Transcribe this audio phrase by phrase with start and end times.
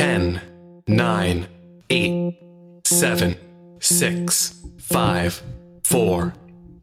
[0.00, 0.40] 10,
[0.88, 1.46] 9,
[1.90, 2.34] 8,
[2.86, 3.36] 7,
[3.80, 5.42] 6, 5,
[5.84, 6.34] 4,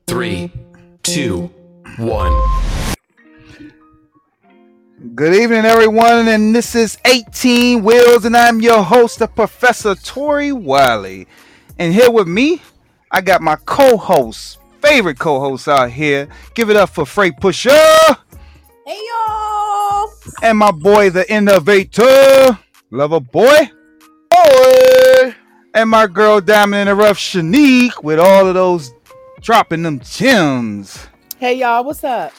[0.06, 0.52] 3,
[1.02, 1.52] 2,
[1.98, 2.96] 1.
[5.16, 10.52] Good evening, everyone, and this is 18 Wheels, and I'm your host, the Professor Tori
[10.52, 11.28] Wiley.
[11.80, 12.62] And here with me,
[13.10, 16.28] I got my co-host, favorite co-host out here.
[16.54, 17.72] Give it up for Freight Pusher
[18.86, 20.12] Hey y'all!
[20.44, 22.60] and my boy, the Innovator,
[22.90, 23.70] Lover Boy,
[24.30, 25.36] Boy.
[25.74, 28.94] and my girl Diamond in the Rough, Shanique, with all of those
[29.42, 31.08] dropping them gems.
[31.38, 32.32] Hey y'all, what's up?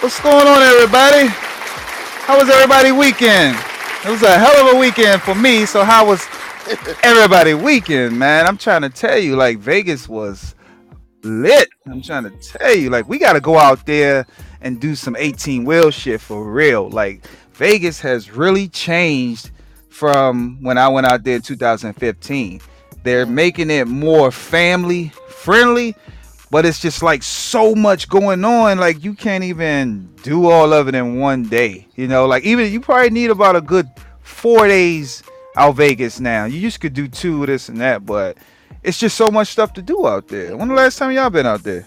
[0.00, 1.26] What's going on, everybody?
[1.28, 3.58] How was everybody weekend?
[4.04, 5.66] It was a hell of a weekend for me.
[5.66, 6.26] So how was
[7.02, 8.46] everybody weekend, man?
[8.46, 10.54] I'm trying to tell you, like Vegas was
[11.22, 11.68] lit.
[11.86, 14.26] I'm trying to tell you, like we got to go out there
[14.62, 16.88] and do some 18 wheel shit for real.
[16.88, 19.50] Like Vegas has really changed
[19.88, 22.60] from when I went out there in 2015.
[23.02, 25.94] They're making it more family friendly
[26.50, 30.88] but it's just like so much going on like you can't even do all of
[30.88, 33.86] it in one day you know like even you probably need about a good
[34.22, 35.22] four days
[35.56, 38.38] out vegas now you just could do two of this and that but
[38.82, 41.44] it's just so much stuff to do out there when the last time y'all been
[41.46, 41.84] out there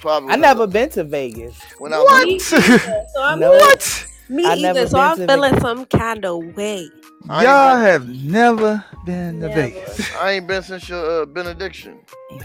[0.00, 1.60] Probably I never been to Vegas.
[1.78, 3.50] when I what was- So I'm No.
[3.50, 4.86] what me I never either.
[4.86, 6.90] So I'm to feeling some kind of way.
[7.28, 9.70] I y'all have never been to Never.
[9.70, 12.00] vegas I ain't been since your uh, benediction.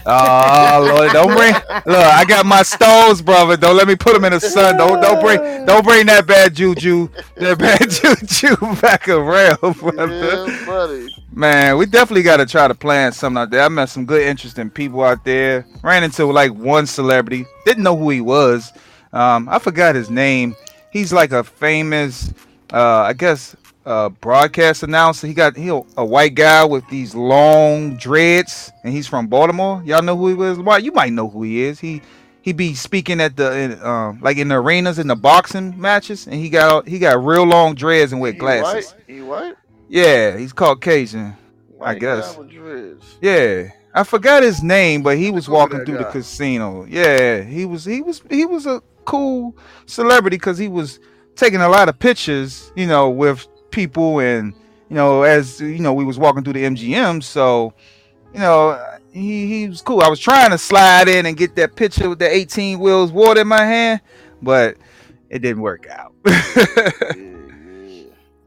[0.06, 1.52] oh lord don't bring
[1.86, 5.00] look i got my stones brother don't let me put them in the sun don't
[5.00, 11.08] don't bring don't bring that bad juju that bad juju back around brother Yeah, buddy.
[11.32, 13.62] Man, we definitely got to try to plan something out there.
[13.62, 15.66] I met some good, interesting people out there.
[15.82, 17.44] Ran into like one celebrity.
[17.66, 18.72] Didn't know who he was.
[19.12, 20.54] Um, I forgot his name.
[20.94, 22.32] He's like a famous,
[22.72, 25.26] uh, I guess, uh, broadcast announcer.
[25.26, 29.82] He got he a, a white guy with these long dreads, and he's from Baltimore.
[29.84, 30.56] Y'all know who he was?
[30.60, 30.78] Why?
[30.78, 31.80] You might know who he is.
[31.80, 32.00] He
[32.42, 36.28] he be speaking at the in, um, like in the arenas in the boxing matches,
[36.28, 38.92] and he got he got real long dreads and wear He glasses.
[38.92, 39.04] white?
[39.08, 39.54] He white?
[39.88, 41.36] Yeah, he's Caucasian.
[41.76, 42.36] White I guess.
[42.36, 43.02] guy with.
[43.20, 46.84] Yeah, I forgot his name, but he was walking through the casino.
[46.84, 49.56] Yeah, he was he was he was a cool
[49.86, 51.00] celebrity because he was
[51.36, 54.54] taking a lot of pictures, you know, with people and
[54.88, 57.74] you know as you know we was walking through the MGM, so
[58.32, 58.80] you know
[59.12, 60.00] he he was cool.
[60.00, 63.40] I was trying to slide in and get that picture with the 18 wheels water
[63.40, 64.00] in my hand,
[64.42, 64.76] but
[65.30, 66.14] it didn't work out.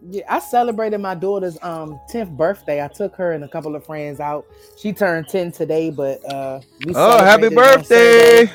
[0.10, 2.84] Yeah, I celebrated my daughter's um 10th birthday.
[2.84, 4.46] I took her and a couple of friends out.
[4.78, 8.50] She turned 10 today, but uh we oh, happy birthday!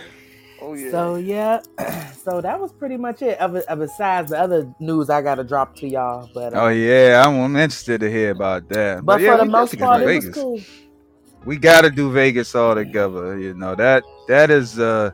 [0.76, 0.96] Saturday.
[0.96, 1.60] Oh yeah.
[1.60, 3.38] So yeah, so that was pretty much it.
[3.38, 7.40] Other besides the other news I gotta drop to y'all, but uh, Oh yeah, I'm,
[7.40, 9.04] I'm interested to hear about that.
[9.04, 10.42] but yeah, for the most part, go to it was Vegas.
[10.42, 10.60] cool.
[11.44, 13.38] we got to do Vegas all together.
[13.38, 15.10] You know that that is uh,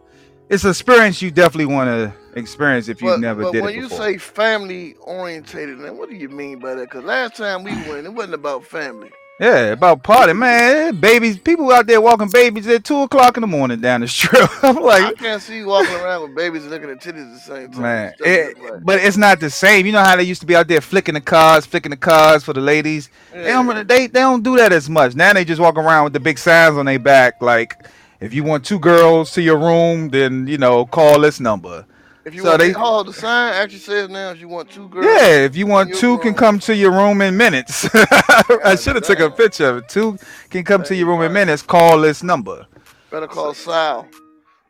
[0.48, 3.74] it's an experience you definitely want to experience if you but, never but did when
[3.74, 6.88] it you say family orientated, then what do you mean by that?
[6.90, 9.10] Because last time we went, it wasn't about family.
[9.40, 10.98] Yeah, about party, man.
[11.00, 14.48] Babies, people out there walking babies at two o'clock in the morning down the strip.
[14.64, 17.38] I'm like, I can't see you walking around with babies and looking at titties the
[17.38, 17.82] same time.
[17.82, 19.86] man, it, like but it's not the same.
[19.86, 22.42] You know how they used to be out there flicking the cars, flicking the cars
[22.42, 23.10] for the ladies.
[23.32, 25.14] They don't, they, they don't do that as much.
[25.14, 27.86] Now they just walk around with the big signs on their back, like,
[28.20, 31.86] if you want two girls to your room, then you know call this number.
[32.28, 34.70] If you So want they- to oh, the sign actually says now if you want
[34.70, 35.06] two girls.
[35.06, 37.88] Yeah, if you want your two can come to your room in minutes.
[37.94, 39.88] I should have took a picture of it.
[39.88, 40.16] Two
[40.50, 41.62] can come to your room in minutes.
[41.62, 42.66] Call this number.
[43.10, 44.06] Better call Sal.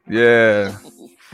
[0.09, 0.77] Yeah.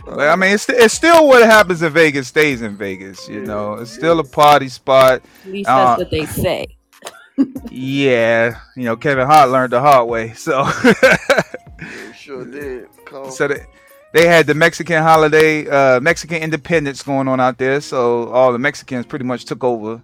[0.07, 3.27] But, I mean, it's, it's still what happens in Vegas stays in Vegas.
[3.27, 5.23] You Yeah, know, it's still a party spot.
[5.47, 6.67] At least Uh, that's what they say.
[7.71, 10.35] Yeah, you know, Kevin Hart learned the hard way.
[10.35, 12.89] So, Yeah, sure did.
[13.07, 13.31] Call.
[13.31, 13.65] so they,
[14.15, 17.81] they had the Mexican holiday, uh, Mexican independence going on out there.
[17.81, 20.01] So all the Mexicans pretty much took over,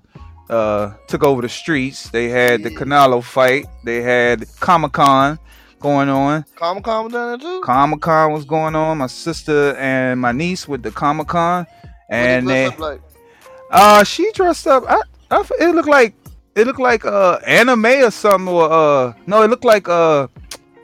[0.51, 2.11] uh, took over the streets.
[2.11, 2.79] They had the Yeah.
[2.81, 3.67] Canelo fight.
[3.85, 5.39] They had Comic Con
[5.79, 6.45] going on.
[6.57, 7.61] Comic Con was down there too.
[7.63, 8.99] Comic Con was going on.
[8.99, 11.67] My sister and my niece with the Comic Con,
[12.11, 13.01] and they, like?
[13.71, 14.83] uh, she dressed up.
[14.89, 15.01] I,
[15.31, 16.15] I, it looked like
[16.57, 20.27] it looked like uh anime or something, or uh, no, it looked like uh,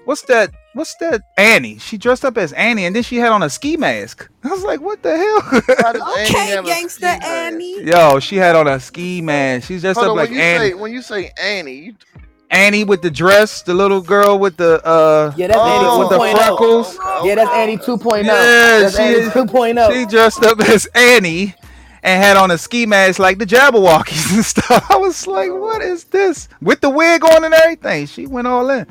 [0.04, 0.50] what's that?
[0.76, 1.22] What's that?
[1.38, 1.78] Annie.
[1.78, 4.28] She dressed up as Annie, and then she had on a ski mask.
[4.44, 5.40] I was like, what the hell?
[5.78, 7.24] How does Annie Okay, have a gangsta mask?
[7.24, 7.84] Annie.
[7.84, 9.68] Yo, she had on a ski mask.
[9.68, 10.68] She's dressed Hold up on, like when Annie.
[10.70, 11.94] say when you say Annie, you,
[12.50, 16.18] Annie with the dress, the little girl with the uh, Yeah, that's Oh, with the
[16.36, 16.98] freckles.
[17.24, 17.50] Yeah, that's.
[17.52, 18.24] Annie 2.0.
[18.24, 19.92] Yeah, that's she Annie 2.0.
[19.94, 21.54] She dressed up as Annie,
[22.02, 24.84] and had on a ski mask like the Jabbawockeez and stuff.
[24.90, 26.48] I was like, what is this?
[26.60, 28.06] With the wig on and everything.
[28.06, 28.86] She went all in.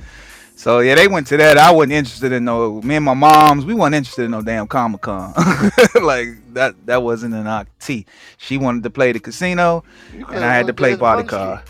[0.56, 1.58] So yeah, they went to that.
[1.58, 2.82] I wasn't interested in no.
[2.82, 5.34] Me and my moms, we weren't interested in no damn Comic Con.
[6.02, 8.06] like that, that wasn't an our tea.
[8.38, 11.30] She wanted to play the casino, and I had to play there as body Bunsky.
[11.30, 11.64] car.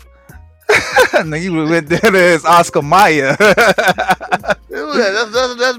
[1.24, 3.36] no, you went there as Oscar Mayer.
[4.68, 5.78] That's that's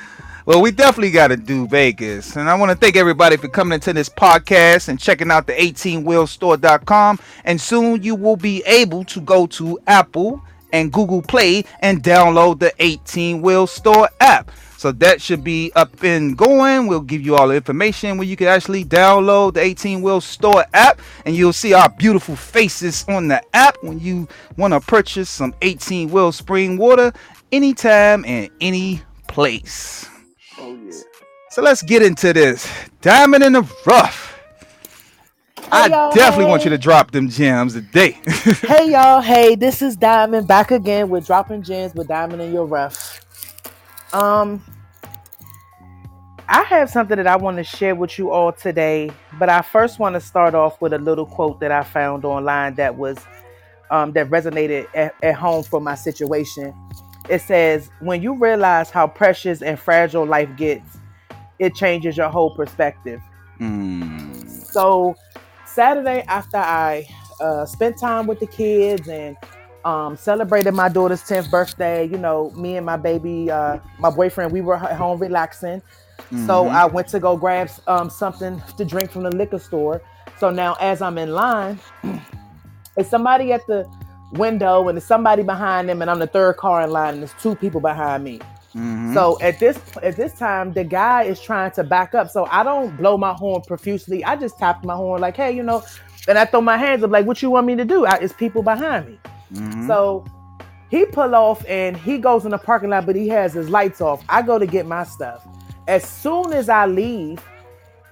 [0.50, 2.34] Well, we definitely got to do Vegas.
[2.34, 5.52] And I want to thank everybody for coming into this podcast and checking out the
[5.52, 7.20] 18wheelstore.com.
[7.44, 10.42] And soon you will be able to go to Apple
[10.72, 14.50] and Google Play and download the 18 Wheel Store app.
[14.76, 16.88] So that should be up and going.
[16.88, 20.64] We'll give you all the information where you can actually download the 18 Wheel Store
[20.74, 24.26] app and you'll see our beautiful faces on the app when you
[24.56, 27.12] want to purchase some 18 Wheel Spring Water
[27.52, 30.10] anytime and any place.
[31.50, 32.68] So let's get into this.
[33.00, 34.40] Diamond in the rough.
[35.72, 38.12] I y'all, definitely want you to drop them gems today.
[38.62, 42.66] hey y'all, hey, this is Diamond back again with dropping gems with Diamond in your
[42.66, 43.24] rough.
[44.12, 44.62] Um,
[46.48, 49.98] I have something that I want to share with you all today, but I first
[49.98, 53.18] want to start off with a little quote that I found online that was
[53.90, 56.72] um, that resonated at, at home for my situation.
[57.28, 60.99] It says, "When you realize how precious and fragile life gets,
[61.60, 63.20] it changes your whole perspective."
[63.60, 65.14] Mm, So
[65.66, 67.06] Saturday after I
[67.40, 69.36] uh, spent time with the kids and
[69.84, 74.52] um, celebrated my daughter's 10th birthday, you know, me and my baby, uh, my boyfriend,
[74.52, 75.80] we were at home relaxing.
[76.46, 76.70] So Mhm.
[76.74, 80.02] I went to go grab um, something to drink from the liquor store.
[80.38, 81.78] So now as I'm in line,
[82.96, 83.86] it's somebody at the
[84.34, 87.34] window and it's somebody behind them and I'm the third car in line and there's
[87.42, 88.40] two people behind me.
[88.74, 89.14] Mhm.
[89.14, 92.30] So at this at this time, the guy is trying to back up.
[92.30, 94.24] So I don't blow my horn profusely.
[94.24, 95.82] I just tap my horn like, hey, you know,
[96.28, 98.06] and I throw my hands up like, what you want me to do?
[98.06, 99.18] I, it's people behind me.
[99.52, 99.86] Mhm.
[99.86, 100.24] So
[100.90, 104.00] he pull off and he goes in the parking lot, but he has his lights
[104.00, 104.22] off.
[104.28, 105.46] I go to get my stuff.
[105.88, 107.40] As soon as I leave,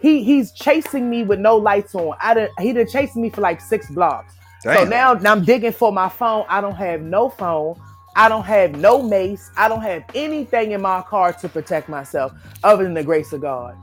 [0.00, 2.16] he he's chasing me with no lights on.
[2.20, 4.34] I did, he done chasing me for like six blocks.
[4.62, 6.44] So now, now I'm digging for my phone.
[6.49, 7.81] I don't have no phone.
[8.19, 9.50] I don't have no mace.
[9.56, 12.32] I don't have anything in my car to protect myself
[12.65, 13.76] other than the grace of God.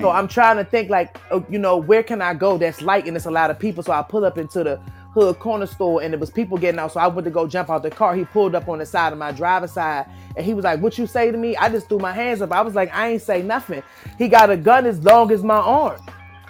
[0.00, 3.06] So I'm trying to think like, uh, you know, where can I go that's light
[3.08, 3.82] and it's a lot of people.
[3.82, 4.76] So I pull up into the
[5.12, 6.92] hood corner store and there was people getting out.
[6.92, 8.14] So I went to go jump out the car.
[8.14, 10.06] He pulled up on the side of my driver's side
[10.36, 12.52] and he was like, "What you say to me?" I just threw my hands up.
[12.52, 13.82] I was like, "I ain't say nothing."
[14.18, 16.00] He got a gun as long as my arm.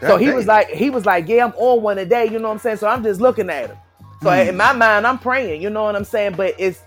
[0.02, 2.48] so he was like, he was like, "Yeah, I'm on one a day." You know
[2.48, 2.76] what I'm saying?
[2.76, 3.76] So I'm just looking at him.
[4.22, 4.48] So Hmm.
[4.50, 5.62] in my mind, I'm praying.
[5.62, 6.34] You know what I'm saying?
[6.36, 6.80] But it's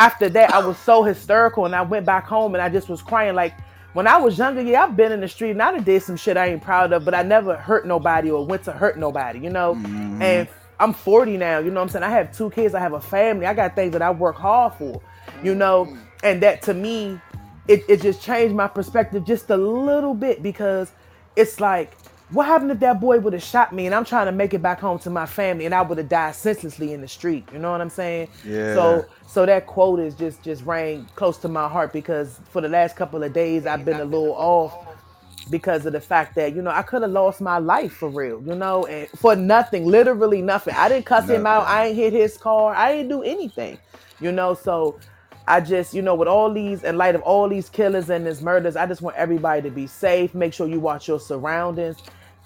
[0.00, 3.02] after that, I was so hysterical and I went back home and I just was
[3.02, 3.34] crying.
[3.34, 3.52] Like
[3.92, 6.16] when I was younger, yeah, I've been in the street and I done did some
[6.16, 9.40] shit I ain't proud of, but I never hurt nobody or went to hurt nobody,
[9.40, 9.74] you know?
[9.74, 10.22] Mhm.
[10.22, 10.48] And
[10.80, 12.04] I'm 40 now, you know what I'm saying?
[12.04, 14.72] I have two kids, I have a family, I got things that I work hard
[14.74, 15.02] for,
[15.42, 15.94] you know?
[16.24, 17.20] And that to me,
[17.68, 20.92] it, it just changed my perspective just a little bit because
[21.36, 21.92] it's like,
[22.32, 24.62] what happened if that boy would have shot me and I'm trying to make it
[24.62, 27.48] back home to my family and I would have died senselessly in the street?
[27.52, 28.28] You know what I'm saying?
[28.44, 28.74] Yeah.
[28.74, 32.68] So so that quote is just just rang close to my heart because for the
[32.68, 34.86] last couple of days I've been a little off
[35.50, 38.42] because of the fact that you know I could have lost my life for real,
[38.46, 40.74] you know, and for nothing, literally nothing.
[40.76, 41.66] I didn't cuss him out.
[41.66, 42.74] I ain't hit his car.
[42.74, 43.78] I didn't do anything,
[44.20, 44.54] you know.
[44.54, 45.00] So
[45.48, 48.40] I just, you know, with all these, in light of all these killers and these
[48.40, 50.32] murders, I just want everybody to be safe.
[50.32, 51.96] Make sure you watch your surroundings,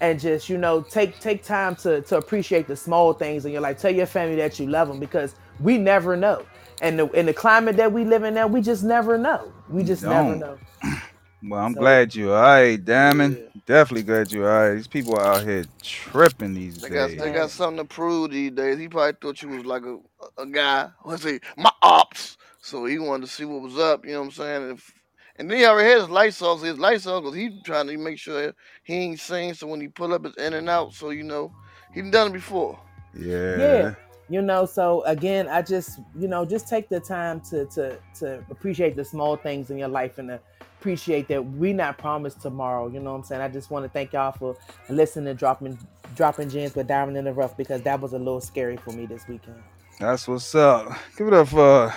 [0.01, 3.61] and just, you know, take take time to to appreciate the small things in your
[3.61, 3.79] life.
[3.79, 6.45] Tell your family that you love them because we never know.
[6.81, 9.53] And the, in the climate that we live in now, we just never know.
[9.69, 10.59] We just never know.
[11.43, 13.39] well, I'm so- glad you all right, Diamond.
[13.39, 13.49] Yeah.
[13.65, 14.75] Definitely glad you all right.
[14.75, 17.17] These people out here tripping these They got days.
[17.17, 18.79] they got something to prove these days.
[18.79, 19.99] He probably thought you was like a
[20.37, 20.89] a guy.
[21.05, 22.37] Let's say my ops.
[22.61, 24.05] So he wanted to see what was up.
[24.05, 24.71] You know what I'm saying?
[24.71, 24.93] If,
[25.37, 26.59] and then he already had his lights off.
[26.59, 29.53] So his lights off because he trying to make sure he ain't seen.
[29.53, 30.93] So when he pull up, it's in and out.
[30.93, 31.53] So you know
[31.93, 32.79] he done done it before.
[33.17, 33.57] Yeah.
[33.57, 33.95] Yeah.
[34.29, 38.43] you know so again i just you know just take the time to to to
[38.49, 40.39] appreciate the small things in your life and to
[40.79, 43.89] appreciate that we not promised tomorrow you know what i'm saying i just want to
[43.89, 44.57] thank y'all for
[44.89, 45.77] listening and dropping
[46.15, 49.05] dropping gems with diamond in the rough because that was a little scary for me
[49.05, 49.61] this weekend
[49.99, 50.91] That's what's up.
[51.17, 51.93] Give it up for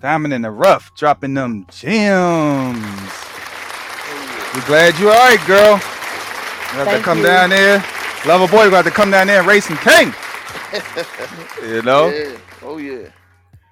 [0.00, 2.82] Diamond in the Rough dropping them gems.
[4.54, 5.74] We glad you all right, girl.
[6.72, 7.24] You have to come you.
[7.24, 7.84] down there.
[8.26, 10.14] Lover boy, you got to come down there and race some king.
[11.62, 12.10] you know?
[12.10, 12.36] Yeah.
[12.62, 13.08] Oh yeah.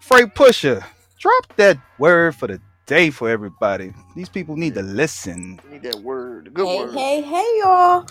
[0.00, 0.84] Freight pusher.
[1.18, 3.92] Drop that word for the day for everybody.
[4.16, 5.60] These people need to listen.
[5.70, 6.94] Need that word, good Hey, word.
[6.94, 8.06] hey, hey, y'all.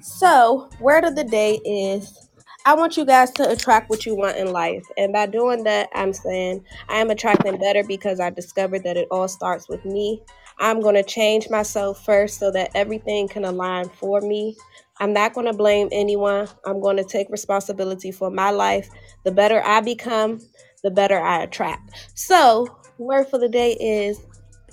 [0.00, 2.28] So, word of the day is
[2.64, 4.84] I want you guys to attract what you want in life.
[4.96, 9.08] And by doing that, I'm saying I am attracting better because I discovered that it
[9.10, 10.22] all starts with me.
[10.60, 14.56] I'm going to change myself first so that everything can align for me.
[14.98, 16.46] I'm not going to blame anyone.
[16.64, 18.88] I'm going to take responsibility for my life.
[19.24, 20.38] The better I become,
[20.84, 21.90] the better I attract.
[22.14, 24.20] So, word for the day is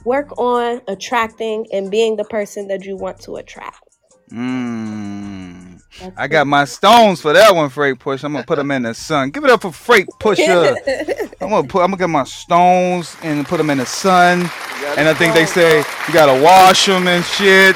[0.05, 3.97] work on attracting and being the person that you want to attract.
[4.31, 5.68] Mmm.
[5.99, 8.23] That's I got my stones for that one, Freight Push.
[8.23, 9.31] I'm gonna put them in the sun.
[9.31, 10.75] Give it up for Freight Pusher.
[11.41, 11.81] I'm gonna put.
[11.81, 14.49] I'm gonna get my stones and put them in the sun.
[14.97, 17.75] And I think they say you gotta wash them and shit,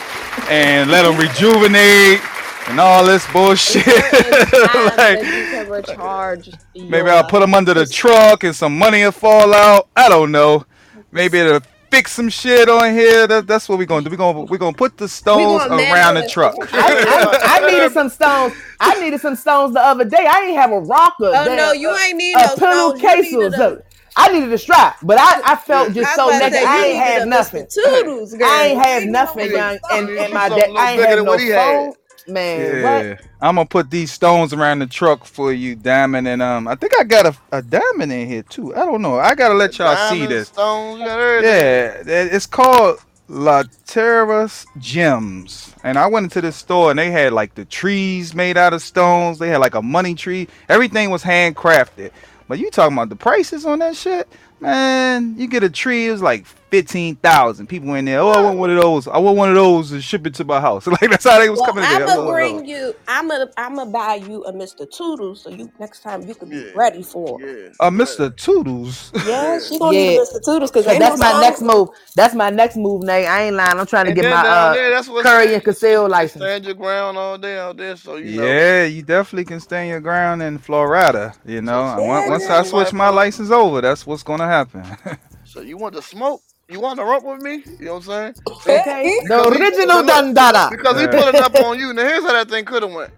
[0.49, 2.21] and let them rejuvenate
[2.67, 3.83] and all this bullshit.
[3.83, 4.31] Certain
[4.69, 9.53] times that like maybe I'll put them under the truck and some money will fall
[9.53, 9.89] out.
[9.95, 10.65] I don't know.
[11.11, 11.61] Maybe it'll
[11.93, 13.27] fix some shit on here.
[13.27, 14.09] That, that's what we're gonna do.
[14.09, 16.29] We're gonna we're gonna put the stones around the it.
[16.31, 16.55] truck.
[16.73, 18.53] I, I, I needed some stones.
[18.79, 20.25] I needed some stones the other day.
[20.27, 21.13] I didn't have a rocker.
[21.25, 23.01] Oh damn, no, you ain't need a no stones.
[23.01, 23.83] You needed or something.
[24.15, 26.67] I needed a strap, but I, I felt just was so about naked.
[26.67, 27.67] I you ain't needed have nothing.
[27.69, 28.47] Toodles, girl.
[28.47, 30.03] I ain't You have nothing young stones.
[30.03, 30.69] in, You in need my something day.
[30.69, 31.57] a little I ain't bigger have than no what he had.
[31.57, 31.93] phone.
[32.27, 33.21] Man, what?
[33.41, 36.93] I'm gonna put these stones around the truck for you, Diamond, and um, I think
[36.97, 38.73] I got a, a diamond in here too.
[38.75, 39.19] I don't know.
[39.19, 40.47] I gotta let y'all see this.
[40.47, 42.07] stones, you got everything.
[42.07, 47.33] Yeah, it's called La Terra's Gems, and I went into this store and they had
[47.33, 49.39] like the trees made out of stones.
[49.39, 50.47] They had like a money tree.
[50.69, 52.11] Everything was handcrafted.
[52.47, 54.27] But you talking about the prices on that shit?
[54.59, 57.67] Man, you get a tree, it was like fifteen thousand.
[57.67, 58.21] People in there.
[58.21, 59.07] Oh, I want one of those.
[59.07, 60.87] I want one of those and ship it to my house.
[60.91, 61.85] Like that's how they was Well, coming.
[61.91, 62.63] I'm I gonna want one of those.
[62.63, 62.93] bring you.
[63.07, 63.47] I'm gonna.
[63.57, 64.87] I'm gonna buy you a Mr.
[64.89, 68.35] Toodles so you next time you can be Yeah, ready for yeah, Uh, Mr.
[68.35, 69.11] Toodles.
[69.21, 69.59] Yeah, yeah.
[69.59, 70.43] she gonna need a Mr.
[70.45, 71.89] Toodles because cause ain't no that's my next move.
[72.15, 73.27] That's my next move, Nate.
[73.27, 73.79] I ain't lying.
[73.79, 75.63] I'm trying to And get then my down uh there, that's what Curry stand and
[75.63, 76.29] Conceal you license.
[76.29, 78.61] stand your ground all day out there, so you know.
[78.61, 81.35] Yeah, you definitely can stand your ground in Florida.
[81.45, 84.23] You know, So, and Yeah, once so I switch might my license over, that's what's
[84.23, 84.85] gonna happen.
[85.43, 86.43] So you want to smoke?
[86.69, 87.65] You want to rump with me?
[87.79, 88.35] You know what I'm saying?
[88.67, 90.69] Okay, the original cause look, Dandada.
[90.69, 91.07] because he Yeah.
[91.07, 91.93] pulling up on you.
[91.93, 93.11] Now here's how that thing could have went.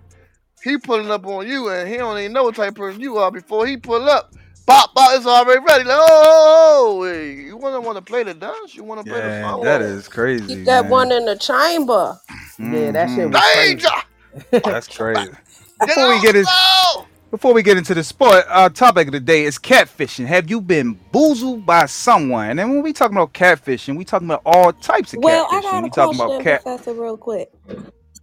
[0.64, 3.18] He pulling up on you, and he don't even know what type of person you
[3.18, 4.34] are before he pull up.
[4.68, 5.84] Pop, pop, it's already ready.
[5.84, 8.76] Like, oh, oh, oh, hey, you want to want to play the dance?
[8.76, 9.62] You want to play the yeah, song?
[9.64, 12.20] that is crazy, Keep that one in the chamber.
[12.58, 13.76] Yeah, that shit was crazy.
[13.76, 13.90] Danger!
[14.64, 15.32] That's crazy.
[15.80, 17.06] Before we get in, slow!
[17.36, 20.26] Before we get into the sport, our topic of the day is catfishing.
[20.28, 22.60] Have you been boozled by someone?
[22.60, 25.62] And when we talking about catfishing, we talking about all types of Well, I catfishing.
[25.62, 26.64] got a We talking about question, cat.
[26.64, 27.52] Professor, real quick.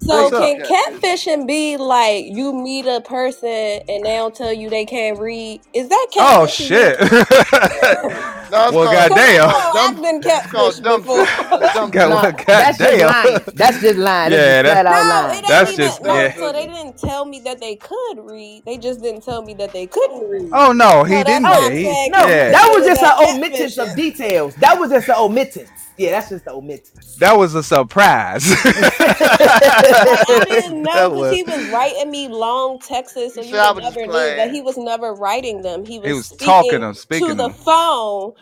[0.09, 0.55] What's So, up?
[0.55, 1.03] can Catfish.
[1.03, 5.63] catfishing be like you meet a person and they don't tell you they can't read?
[5.75, 6.85] Is that oh, catfishing?
[6.85, 6.99] Oh shit!
[8.49, 9.55] No, it's well, called, Because I goddamn.
[9.75, 11.27] I've been it's called catfished dumb before.
[11.27, 11.41] fish.
[11.59, 12.21] That's dumb Got fish.
[12.21, 12.37] No, what?
[12.57, 13.05] that's just Goddamn.
[13.05, 13.45] lying.
[13.55, 14.33] That's just lying.
[14.33, 15.39] That's yeah, just flat that out No, lying.
[15.39, 15.93] it ain't that's even.
[15.93, 16.35] just No, yeah.
[16.35, 18.65] so they didn't tell me that they could read.
[18.67, 20.53] They just didn't tell me that they couldn't read.
[20.53, 21.49] Oh no, So he that's didn't.
[21.49, 22.51] why Oh I'm He saying, no, yeah.
[22.51, 24.57] that was consider just that an omittance of details.
[24.57, 25.82] That was just an omittance.
[25.99, 27.19] Yeah, that's just the omittance.
[27.19, 28.45] That was a surprise.
[30.29, 33.77] I didn't know because he was writing me long texts, so He you said was
[33.77, 35.85] never knew that he was never writing them.
[35.85, 38.33] He He was was talking speaking them, to speaking the phone,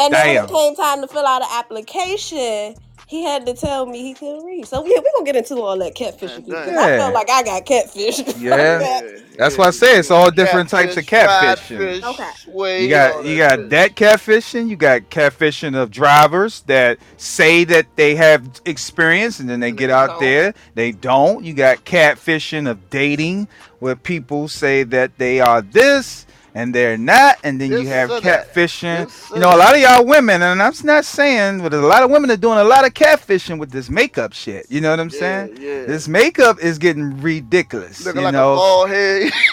[0.00, 2.76] and then it came time to fill out an application,
[3.12, 4.66] he had to tell me he couldn't read.
[4.66, 6.78] So yeah, we're gonna get into all that catfishing Man, because damn.
[6.78, 8.36] I felt like I got catfished.
[8.40, 8.78] Yeah.
[8.78, 9.04] that.
[9.38, 9.60] That's yeah.
[9.60, 11.78] why I say it's all got different types of catfish, catfishing.
[11.78, 12.30] fish, Okay.
[12.76, 13.70] You got you that got shit.
[13.70, 14.68] that catfishing.
[14.68, 19.78] You got catfishing of drivers that say that they have experience and then they And
[19.78, 20.20] get they out don't.
[20.20, 21.44] there they don't.
[21.44, 23.48] You got catfishing of dating
[23.80, 28.20] where people say that they are this and they're not, and then you have or
[28.20, 29.06] catfishing.
[29.06, 32.02] This You know, a lot of y'all women, and I'm not saying, but a lot
[32.02, 34.66] of women are doing a lot of catfishing with this makeup shit.
[34.68, 35.56] You know what I'm Yeah, saying?
[35.60, 35.84] yeah.
[35.86, 38.04] This makeup is getting ridiculous.
[38.04, 39.32] Looking you like a know, bald head.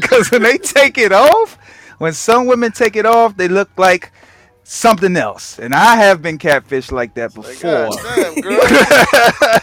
[0.00, 1.58] Because when they take it off,
[1.98, 4.12] when some women take it off, they look like
[4.64, 5.58] something else.
[5.58, 7.60] And I have been catfished like that like, before.
[7.60, 8.58] God damn, girl.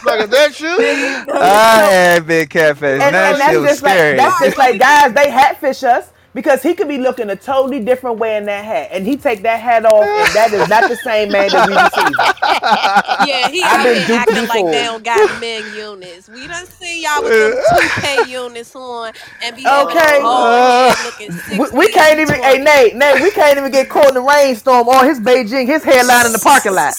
[0.04, 1.24] like, is that There you?
[1.26, 1.32] you.
[1.32, 3.00] I have been catfished.
[3.00, 4.16] and, That and that's shit was just like scary.
[4.16, 8.18] that's just like guys they hatfish us because he could be looking a totally different
[8.18, 10.96] way in that hat and he take that hat off and that is not the
[10.96, 12.16] same man that we receive
[13.26, 16.28] Yeah, he i've out been here duped like they don't got men units.
[16.28, 17.62] We done see y'all with them
[18.24, 20.18] toupee units on and be having okay.
[20.18, 23.72] Oh, a bald head looking we, we can't even hey nate nate we can't even
[23.72, 26.94] get caught in the rainstorm or his beijing his hairline in the parking lot.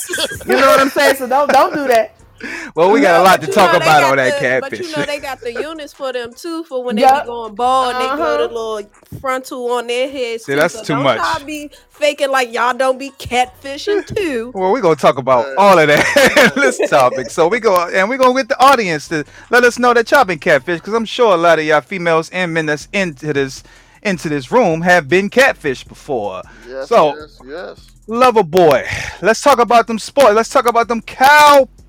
[0.46, 1.16] You know what i'm saying?
[1.16, 2.16] So don't don't do that
[2.76, 5.06] well, we got a lot to talk about got on that the- But you know
[5.06, 8.08] they got the units for them too for when they be going bald and they
[8.16, 8.54] grow the Uh-huh.
[8.78, 10.46] little frontal on their heads.
[10.46, 10.60] See, too.
[10.60, 11.20] that's So too don't much.
[11.20, 14.52] Y'all be faking like y'all don't be catfishing too.
[14.56, 17.30] Well, we're gonna talk about Uh, all of that in this topic.
[17.30, 20.26] So we go and we're gonna get the audience to let us know that y'all
[20.26, 23.64] been catfish, because I'm sure a lot of y'all females and men that's into this
[24.04, 26.42] into this room have been catfished before.
[26.68, 27.88] Yes, So- yes, yes.
[28.08, 28.84] Lover boy,
[29.22, 30.34] let's talk about them sports.
[30.34, 31.02] Let's talk about them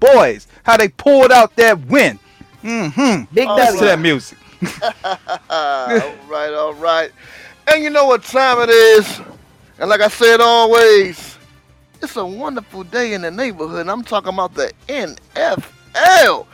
[0.02, 0.46] cowboys.
[0.64, 2.18] How they pulled out that win.
[2.62, 3.34] Mm-hmm.
[3.34, 4.38] Big Oh, Listen to that music.
[5.50, 7.10] all right, all right.
[7.66, 9.20] And you know what time it is.
[9.78, 11.38] And like I said always,
[12.00, 13.80] it's a wonderful day in the neighborhood.
[13.80, 16.46] And I'm talking about the NFL.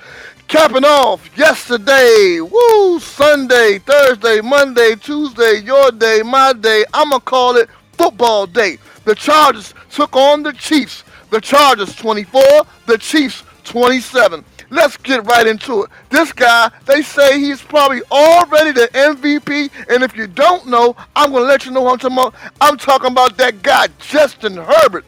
[0.49, 6.87] Capping off yesterday, woo, Sunday, Thursday, Monday, Tuesday, your day, my day.
[6.95, 8.79] I'ma call it football day.
[9.05, 11.05] The Chargers took on the Chiefs.
[11.31, 12.43] The Chargers 24,
[12.87, 14.45] the Chiefs 27.
[14.71, 15.91] Let's get right into it.
[16.11, 19.71] This guy, they say he's probably already the MVP.
[19.89, 22.35] And if you don't know, I'm going to let you know I'm talking about.
[22.61, 25.07] I'm talking about that guy, Justin Herbert.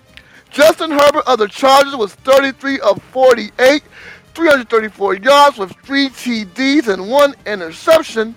[0.51, 3.83] Justin Herbert of the Chargers was 33 of 48,
[4.35, 8.35] 334 yards with three TDs and one interception.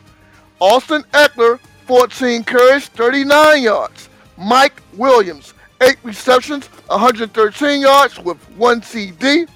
[0.59, 4.09] Austin Ekeler, 14 carries, 39 yards.
[4.37, 5.52] Mike Williams,
[5.83, 9.47] 8 receptions, 113 yards with 1 TD.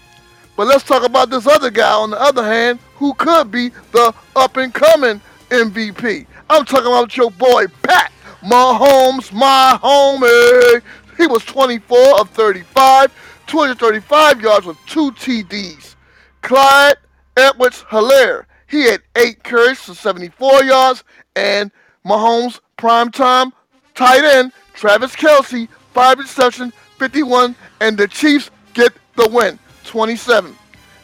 [0.58, 4.14] But let's talk about this other guy, on the other hand, who could be the
[4.36, 6.26] up and coming MVP.
[6.50, 8.12] I'm talking about your boy, Pat
[8.44, 10.82] Mahomes, my homie.
[11.18, 13.14] He was 24 of 35,
[13.48, 15.96] 235 yards with 2 TDs.
[16.42, 16.98] Clyde
[17.38, 18.46] Edwards Helaire.
[18.68, 21.04] He had eight carries for 74 yards,
[21.36, 21.72] and
[22.06, 23.52] Mahomes primetime
[23.96, 25.68] tight end Travis Kelce,
[25.98, 30.56] five receptions, 51, and the Chiefs get the win, 27.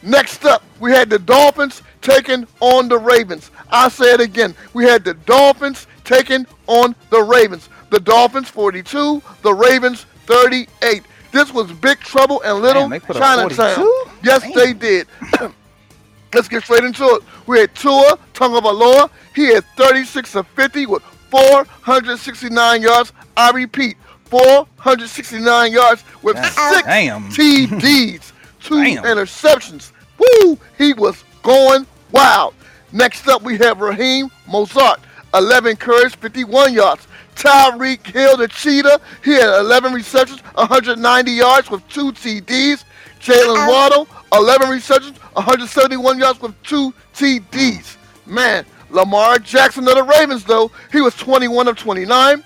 [0.04, 3.50] Next up, we had the Dolphins taking on the Ravens.
[3.70, 4.54] I say it again.
[4.72, 7.68] We had the Dolphins taking on the Ravens.
[7.90, 11.02] The Dolphins 42, the Ravens 38.
[11.32, 13.74] This was big trouble in Little Damn, they put up Chinatown.
[13.74, 14.04] 42?
[14.22, 15.08] Yes, they did.
[16.32, 17.22] Let's get straight into it.
[17.48, 19.10] We had Tua Tagovailoa.
[19.34, 23.12] He had 36 of 50 with 469 yards.
[23.36, 26.44] I repeat, 469 yards with Damn.
[26.52, 27.28] six Damn.
[27.30, 29.04] TDs, two Damn.
[29.04, 29.92] interceptions.
[30.18, 30.58] Woo!
[30.78, 32.54] He was going wild.
[32.92, 34.98] Next up, we have Raheem Mostert,
[35.34, 37.06] 11 carries, 51 yards.
[37.34, 42.84] Tyreek Hill, the cheetah, he had 11 receptions, 190 yards with two TDs.
[43.20, 47.96] Jaylen Waddle, 11 receptions, 171 yards with two TDs.
[48.26, 52.44] Man, Lamar Jackson of the Ravens, though, he was 21 of 29,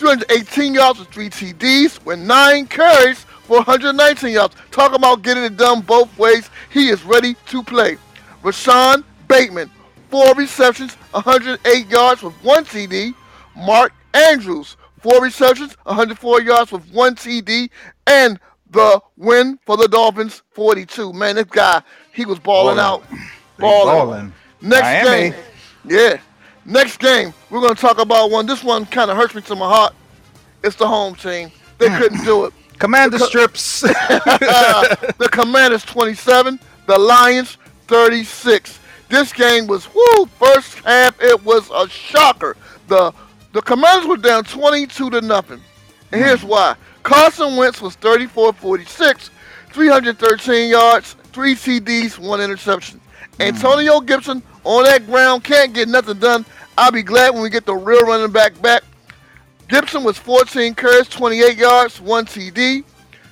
[0.00, 4.56] 318 yards with three TDs, with nine carries for 119 yards.
[4.70, 6.48] Talk about getting it done both ways.
[6.70, 7.98] He is ready to play.
[8.42, 9.70] Rashod Bateman,
[10.08, 13.14] four receptions, 108 yards with one TD.
[13.54, 17.68] Mark Andrews, four receptions, 104 yards with one TD,
[18.06, 21.12] and the win for the Dolphins, 42.
[21.12, 21.82] Man, this guy,
[22.14, 23.02] he was balling Ballin'.
[23.02, 23.10] out.
[23.58, 24.32] They Balling.
[24.62, 25.30] Next Miami.
[25.30, 25.34] game.
[25.84, 26.20] Yeah.
[26.64, 28.46] Next game, we're going to talk about one.
[28.46, 29.94] This one kind of hurts me to my heart.
[30.62, 31.50] It's the home team.
[31.78, 31.98] They Hmm.
[31.98, 32.52] couldn't do it.
[32.78, 33.80] Commander strips.
[33.80, 37.56] the Commanders 27, the Lions
[37.88, 38.78] 36.
[39.08, 40.26] This game was whoo.
[40.38, 42.56] First half, it was a shocker.
[42.88, 43.12] The
[43.52, 45.60] the Commanders were down 22 to nothing.
[46.12, 46.76] And here's why.
[47.02, 49.30] Carson Wentz was 34-46,
[49.72, 53.00] 313 yards, three TDs, one interception.
[53.40, 56.44] Antonio Gibson on that ground can't get nothing done.
[56.76, 58.82] I'll be glad when we get the real running back back.
[59.68, 62.84] Gibson was 14 carries, 28 yards, one TD.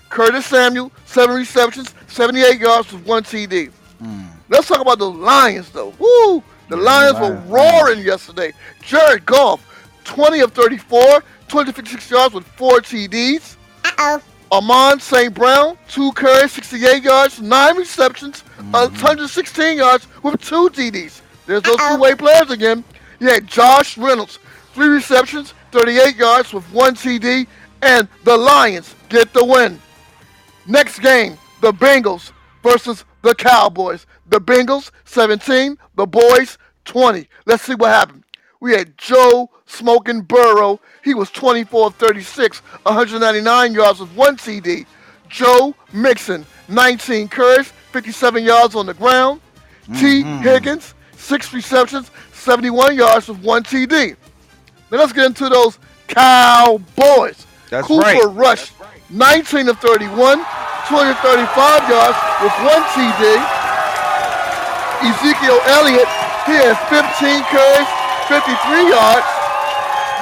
[0.09, 3.71] Curtis Samuel, seven receptions, 78 yards with one TD.
[3.99, 4.27] Hmm.
[4.49, 5.93] Let's talk about the Lions, though.
[5.99, 6.43] Woo!
[6.69, 8.53] The Lions were roaring yesterday.
[8.83, 9.61] Jared Goff,
[10.05, 11.01] 20 of 34,
[11.49, 13.57] 256 yards with four TDs.
[13.85, 14.23] Uh-oh.
[14.51, 15.33] Amon St.
[15.35, 21.21] Brown, two carries, 68 yards, nine receptions, uh, 116 yards with two TDs.
[21.47, 21.97] There's those Uh-oh.
[21.97, 22.83] two-way players again.
[23.21, 24.39] You had Josh Reynolds,
[24.75, 27.47] three receptions, 38 yards with one TD,
[27.83, 29.81] and the Lions get the win.
[30.67, 32.33] Next game, the Bengals
[32.63, 34.07] versus the Cowboys.
[34.29, 37.29] The Bengals 17, the Boys 20.
[37.47, 38.18] Let's see what happened.
[38.61, 40.81] We had Joe Smoking Burrow.
[41.05, 44.87] He was 24 of 36, 199 yards with one TD.
[45.29, 49.41] Joe Mixon, 19 carries, 57 yards on the ground.
[49.99, 50.43] Tee Mm-hmm.
[50.43, 54.17] Higgins, six receptions, 71 yards with one TD.
[54.91, 57.47] Now let's get into those Cowboys.
[57.71, 58.23] That's Cooper right.
[58.31, 58.73] Rush,
[59.11, 60.39] 19 of 31,
[60.89, 63.23] 235 yards with one TD.
[64.99, 66.09] Ezekiel Elliott,
[66.49, 67.89] he has 15 carries,
[68.29, 69.27] 53 yards.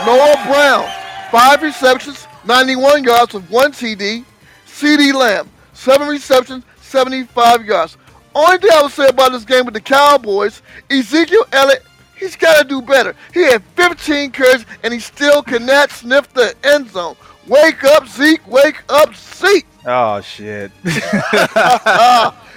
[0.07, 0.89] Noah Brown,
[1.33, 4.25] five receptions, 91 yards with one TD.
[4.65, 7.97] CeeDee Lamb, seven receptions, 75 yards.
[8.33, 11.83] Only thing I would say about this game with the Cowboys, Ezekiel Elliott,
[12.17, 13.17] he's got to do better.
[13.35, 17.17] He had 15 carries and he still cannot sniff the end zone.
[17.47, 18.47] Wake up, Zeke.
[18.47, 19.67] Wake up, Zeke.
[19.85, 20.73] Oh shit.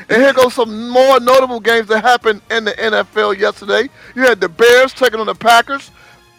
[0.10, 3.90] and here goes some more notable games that happened in the NFL yesterday.
[4.16, 5.92] You had the Bears taking on the Packers.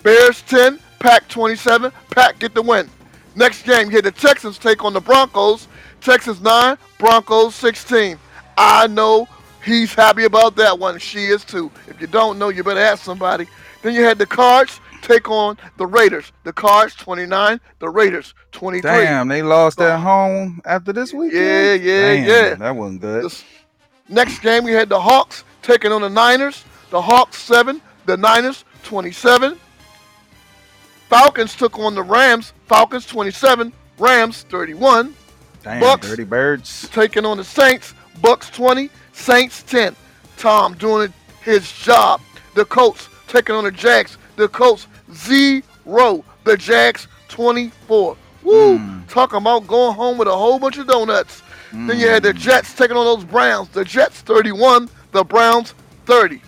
[0.02, 1.92] Bears 10, Pack 27.
[2.10, 2.88] Pack get the win.
[3.36, 5.68] Next game, you had the Texans take on the Broncos.
[6.00, 8.18] Texans 9, Broncos 16.
[8.58, 9.28] I know
[9.64, 10.98] he's happy about that one.
[10.98, 11.70] She is too.
[11.86, 13.46] If you don't know, you better ask somebody.
[13.82, 16.32] Then you had the Cards take on the Raiders.
[16.44, 18.82] The Cards 29, the Raiders 23.
[18.90, 21.34] Damn, they lost at home after this weekend.
[21.44, 22.54] Yeah, yeah, Damn, yeah.
[22.54, 23.24] That wasn't good.
[23.24, 23.44] This
[24.08, 26.64] next game, we had the Hawks taking on the Niners.
[26.90, 29.58] The Hawks 7, the Niners 27.
[31.08, 32.52] Falcons took on the Rams.
[32.66, 35.14] Falcons 27, Rams 31.
[35.62, 36.08] Damn, Bucks.
[36.08, 36.88] dirty birds.
[36.92, 39.94] Taking on the Saints, Bucks 20, Saints 10.
[40.36, 42.20] Tom doing his job.
[42.54, 44.16] The Colts taking on the Jags.
[44.40, 46.24] The Colts 0.
[46.44, 48.16] The Jags 24.
[48.42, 48.78] Woo!
[48.78, 49.06] Mm.
[49.06, 51.42] Talking about going home with a whole bunch of donuts.
[51.72, 53.68] Then you had the Jets taking on those Browns.
[53.68, 55.74] The Jets 31, the Browns
[56.06, 56.40] 30.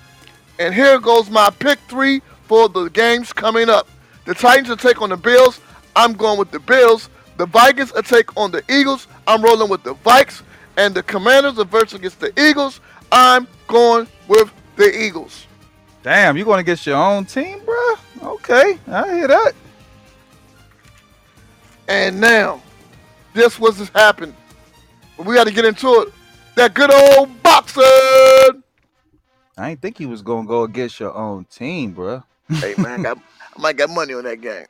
[0.58, 3.86] And here goes my pick three for the games coming up.
[4.24, 5.60] The Titans will take on the Bills.
[5.94, 7.10] I'm going with the Bills.
[7.36, 9.06] The Vikings will take on the Eagles.
[9.26, 10.40] I'm rolling with the Vikes.
[10.78, 12.80] And the Commanders are versus against the Eagles.
[13.12, 15.46] I'm going with the Eagles.
[16.02, 17.98] Damn, you going to get your own team, bruh?
[18.22, 19.52] Okay, I hear that.
[21.88, 22.60] And now,
[23.34, 24.34] this was just happened.
[25.18, 26.12] We got to get into it.
[26.56, 27.80] That good old boxer.
[29.56, 32.24] I ain't think he was gonna go against your own team, bruh.
[32.48, 33.18] hey man, I, got,
[33.56, 34.66] I might got money on that game.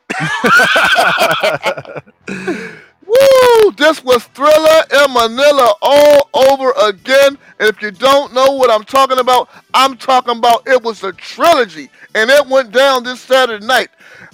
[3.06, 3.72] Woo!
[3.72, 7.38] This was Thrilla in Manila all over again.
[7.58, 11.12] And if you don't know what I'm talking about, I'm talking about it was a
[11.12, 11.90] trilogy.
[12.14, 13.88] And it went down this Saturday night.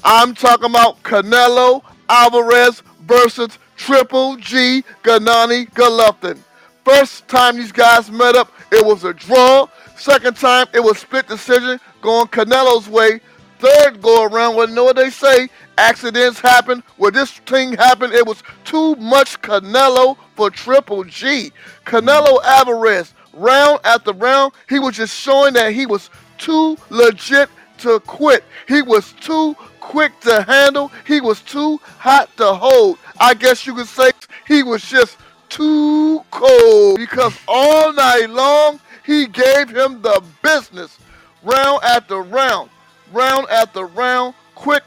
[0.05, 6.39] I'm talking about Canelo Alvarez versus Triple G Gennady Golovkin.
[6.85, 9.67] First time these guys met up, it was a draw.
[9.97, 13.21] Second time, it was split decision going Canelo's way.
[13.59, 15.49] Third go around, well, you know what they say?
[15.79, 16.83] Accidents happen.
[16.97, 21.53] When this thing happened, it was too much Canelo for Triple G.
[21.87, 28.01] Canelo Alvarez, round after round, he was just showing that he was too legit to
[28.01, 28.45] quit.
[28.69, 30.93] He was too quick to handle.
[31.07, 32.99] He was too hot to hold.
[33.21, 34.13] I guess you could say
[34.47, 35.17] he was just
[35.49, 40.99] too cold because all night long he gave him the business.
[41.43, 42.71] Round after round,
[43.13, 44.83] round after round, quick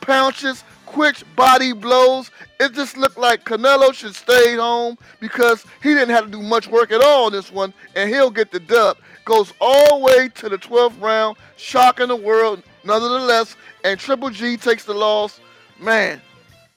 [0.00, 2.30] pounces, quick body blows.
[2.60, 6.68] It just looked like Canelo should stay home because he didn't have to do much
[6.68, 8.98] work at all in this one, and he'll get the dub.
[9.24, 14.56] Goes all the way to the 12th round, shocking the world nonetheless, and Triple G
[14.56, 15.40] takes the loss.
[15.80, 16.20] Man,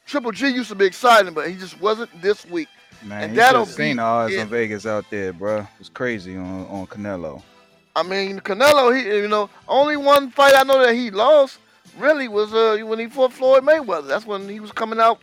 [0.05, 2.69] Triple G used to be exciting, but he just wasn't this week.
[3.03, 4.39] Man, And that'll seen odds it.
[4.39, 5.67] on Vegas out there, bruh.
[5.79, 7.43] It's crazy on on Canelo.
[7.97, 11.57] I mean, Canelo, he you know, only one fight I know that he lost
[11.97, 14.07] really was uh when he fought Floyd Mayweather.
[14.07, 15.19] That's when he was coming out.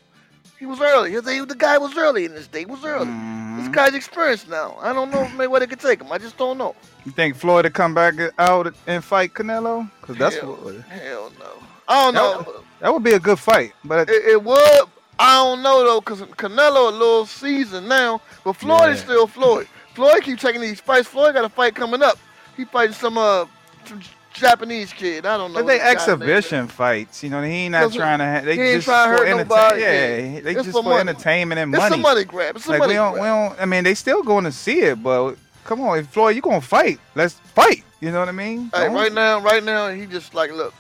[0.58, 1.10] He was early.
[1.12, 2.60] He- The guy was early in this day.
[2.60, 3.06] He was early.
[3.06, 3.72] This Mhm.
[3.72, 4.76] guy's experienced now.
[4.82, 6.10] I don't know if Mayweather could take him.
[6.10, 6.74] I just don't know.
[7.04, 9.88] You think Floyd to come back out and fight Canelo?
[10.02, 11.50] Cause that's Hell, what, hell no.
[11.86, 12.62] I don't know.
[12.80, 13.72] that would be a good fight.
[13.84, 14.80] But It, it would.
[15.16, 19.68] I don't know though, cause Canelo a little seasoned now, but Floyd is still Floyd.
[19.94, 21.06] Floyd keep taking these fights.
[21.06, 22.18] Floyd got a fight coming up.
[22.56, 23.46] He fighting some uh
[23.84, 24.00] some
[24.32, 25.26] Japanese kid.
[25.26, 25.60] I don't know.
[25.60, 26.22] but they what the guy's name is.
[26.22, 27.42] exhibition fights, you know.
[27.42, 28.24] He ain't not trying to.
[28.24, 30.40] Ha- they he ain't just trying to for hurt entertain- nobody, Yeah, yeah.
[30.40, 31.00] they It's just for money.
[31.00, 31.94] entertainment and It's money.
[31.94, 32.56] a money grab.
[32.56, 33.22] It's a like money we don't, grab.
[33.22, 33.62] we don't.
[33.62, 36.60] I mean, they still going to see it, but come on, if Floyd, you gonna
[36.60, 36.98] fight?
[37.14, 37.84] Let's fight.
[38.00, 38.70] You know what I mean?
[38.74, 40.74] Hey, right now, right now, he just like, look,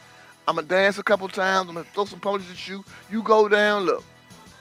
[0.48, 1.68] I'm gonna dance a couple times.
[1.68, 2.84] I'm gonna throw some punches at you.
[3.10, 3.84] You go down.
[3.84, 4.04] Look,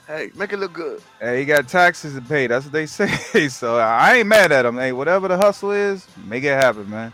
[0.06, 1.02] hey, make it look good.
[1.20, 2.46] Hey, you got taxes to pay.
[2.46, 3.48] That's what they say.
[3.48, 4.76] so I ain't mad at him.
[4.76, 7.12] Hey, whatever the hustle is, make it happen, man.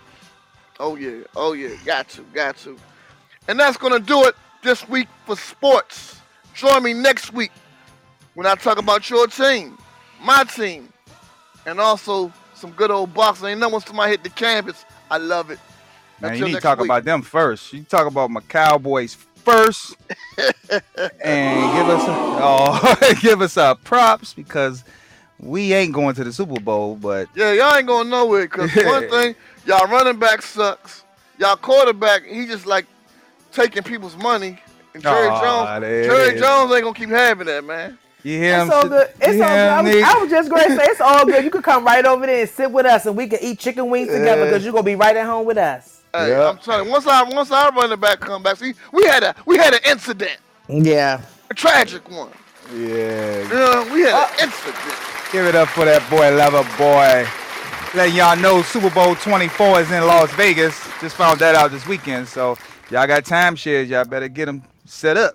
[0.79, 2.76] Oh yeah, oh yeah, got to, got to.
[3.48, 6.20] And that's gonna do it this week for sports.
[6.55, 7.53] Join me next week
[8.35, 9.76] when I talk about your team,
[10.22, 10.92] my team,
[11.66, 13.48] and also some good old boxing.
[13.48, 14.85] Ain't no one somebody hit the canvas.
[15.11, 15.59] I love it.
[16.20, 16.87] Man, Until you need to talk week.
[16.87, 17.72] about them first.
[17.72, 19.14] You talk about my Cowboys
[19.51, 19.97] first,
[21.23, 24.85] and give us oh, give us our props because
[25.39, 29.09] we ain't going to the Super Bowl, but Yeah, y'all ain't going nowhere because one
[29.09, 29.35] thing,
[29.67, 31.05] Y'all running back sucks.
[31.39, 32.87] Y'all quarterback, he just like
[33.53, 34.59] taking people's money.
[34.95, 36.41] And Jerry Aw, Jones, there it Jerry is.
[36.41, 37.99] Jones ain't gonna keep having that, man.
[38.23, 38.63] You hear?
[38.63, 39.09] It's all good.
[39.21, 39.49] It's all good.
[39.49, 41.43] I was, I was just going to say it's all good.
[41.43, 43.89] You could come right over there and sit with us, and we can eat chicken
[43.89, 44.45] wings together Yeah.
[44.45, 45.89] because you're gonna be right at home with us.
[46.14, 46.49] Hey, Yeah.
[46.51, 49.35] I'm telling you, once our once our running back come back, see, we had a
[49.46, 51.20] we had an incident, Yeah.
[51.51, 52.31] a tragic one.
[52.75, 53.49] Yeah.
[53.49, 54.94] Know, we had Uh, an incident.
[55.33, 57.27] Give it up for that boy, lover boy.
[57.94, 60.79] Letting y'all know Super Bowl 24 is in Las Vegas.
[61.01, 62.29] Just found that out this weekend.
[62.29, 62.57] So
[62.90, 63.88] y'all got timeshares.
[63.88, 65.35] Y'all better get them set up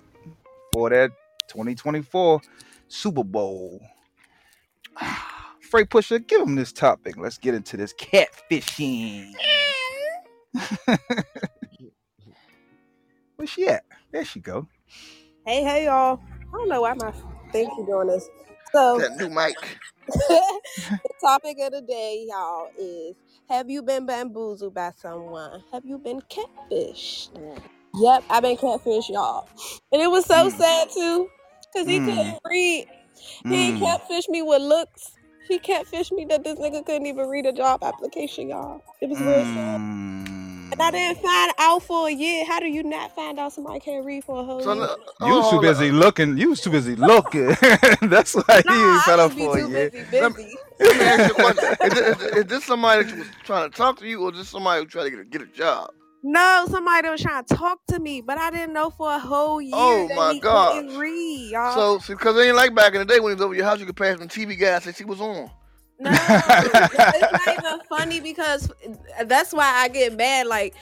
[0.72, 1.10] for that
[1.48, 2.40] 2024
[2.88, 3.80] Super Bowl.
[5.70, 7.16] Freight Pusher, give him this topic.
[7.16, 9.34] Let's get into this catfishing.
[13.36, 13.84] Where's she at?
[14.12, 14.68] There she go.
[15.46, 16.20] Hey, hey, y'all.
[16.20, 17.12] I don't know why my
[17.52, 18.28] thing keep doing this.
[18.72, 19.78] So, That new mic.
[20.08, 20.60] the
[21.20, 23.16] topic of the day, y'all, is
[23.48, 25.62] Have you been bamboozled by someone?
[25.72, 27.30] Have you been catfished?
[27.94, 29.48] Yep, I've been catfished, y'all.
[29.92, 30.58] And it was so Mm.
[30.58, 31.28] sad, too,
[31.72, 32.04] because he Mm.
[32.04, 32.86] couldn't read.
[33.48, 33.80] He Mm.
[33.82, 35.12] catfished me with looks.
[35.48, 38.82] He catfished me that this nigga couldn't even read a job application, y'all.
[39.00, 39.80] It was real sad.
[39.80, 40.35] Mm.
[40.78, 42.44] And I didn't find out for a year.
[42.46, 44.82] How do you not find out somebody can't read for a whole So, year?
[44.82, 46.38] look, You was too busy looking.
[46.38, 47.48] You was too busy looking.
[48.02, 49.92] That's why Nah, you fell I off just be for too a year.
[49.92, 50.58] busy, busy.
[50.80, 51.62] Let me ask you a question.
[51.82, 54.50] Is, this- is, is this somebody that was trying to talk to you, or just
[54.50, 55.90] somebody who tried to get a, get a job?
[56.22, 59.60] No, somebody was trying to talk to me, but I didn't know for a whole
[59.62, 60.74] year Oh, that my he gosh.
[60.74, 61.72] couldn't read, y'all.
[61.72, 63.64] So, see, because it ain't like back in the day when he was over your
[63.66, 65.50] house, you could pass the TV guy and say she was on.
[65.98, 68.70] No, it's not even funny because
[69.24, 70.46] that's why I get mad.
[70.46, 70.74] Like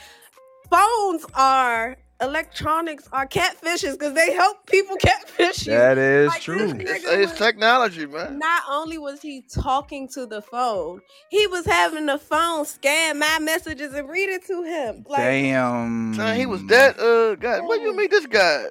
[0.71, 5.73] phones are electronics are catfishes because they help people catfish you.
[5.73, 6.71] That is Like, true.
[6.79, 8.39] It's, it's was- technology, man.
[8.39, 13.39] Not only was he talking to the phone, he was having the phone scan my
[13.41, 15.05] messages and read it to him.
[15.09, 16.15] Like, Damn.
[16.15, 17.61] Son, he was that uh guy.
[17.61, 18.67] What do you mean this guy?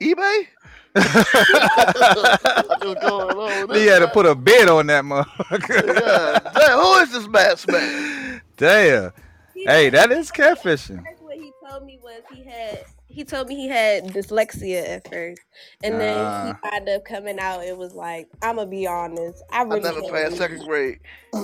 [0.00, 0.46] eBay?
[0.94, 5.86] What's going on he had to put a bid on that motherfucker.
[5.86, 8.40] Yeah, damn, who is this masked man?
[8.56, 9.12] Damn.
[9.54, 11.02] he Hey, that is catfishing.
[11.04, 15.08] First, what he told me was he had he told me he had dyslexia at
[15.10, 15.40] first,
[15.82, 16.58] and then Ah.
[16.62, 17.64] he wound up coming out.
[17.64, 20.98] It was like I'm gonna be honest, I I never can't passed second grade.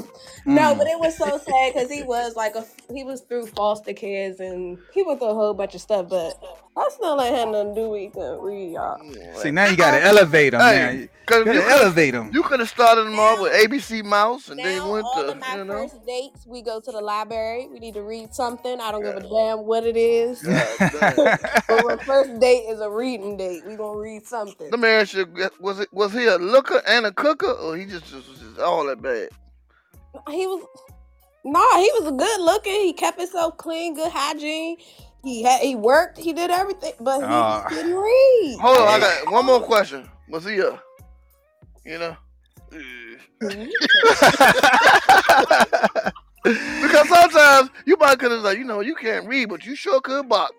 [0.47, 0.79] No, Mm.
[0.79, 4.41] but it was so sad because he was like a he was through foster kids
[4.41, 6.09] and he went through a whole bunch of stuff.
[6.09, 6.35] But
[6.77, 8.99] I still ain't had nothing to do with he couldn't read, y'all.
[9.37, 10.61] See, now you gotta elevate him.
[10.61, 10.91] Hey, now.
[10.91, 12.31] You cause gotta you, elevate him.
[12.33, 15.33] you could have started them off with ABC Mouse and then Now, went all to
[15.33, 15.75] of my you know.
[15.75, 17.69] first dates, we go to the library.
[17.73, 18.81] We need to read something.
[18.81, 20.43] I don't give a damn what it is.
[20.43, 20.67] God
[21.69, 23.65] but my first date is a reading date.
[23.65, 24.69] We gonna read something.
[24.71, 25.27] Let me ask you:
[25.61, 28.59] Was it was he a looker and a cooker, or he just, just was just
[28.59, 29.29] all that bad?
[30.29, 30.65] He was
[31.45, 32.81] nah, he was good looking.
[32.83, 34.77] He kept himself clean, good hygiene.
[35.25, 38.59] He had he worked, he did everything, but he just didn't read.
[38.61, 40.09] Hold on, I got one more question.
[40.29, 40.79] Was he a,
[41.85, 42.17] you know?
[42.71, 43.15] Hmm?
[46.45, 50.01] because sometimes you might could have like, you know, you can't read, but you sure
[50.01, 50.53] could box.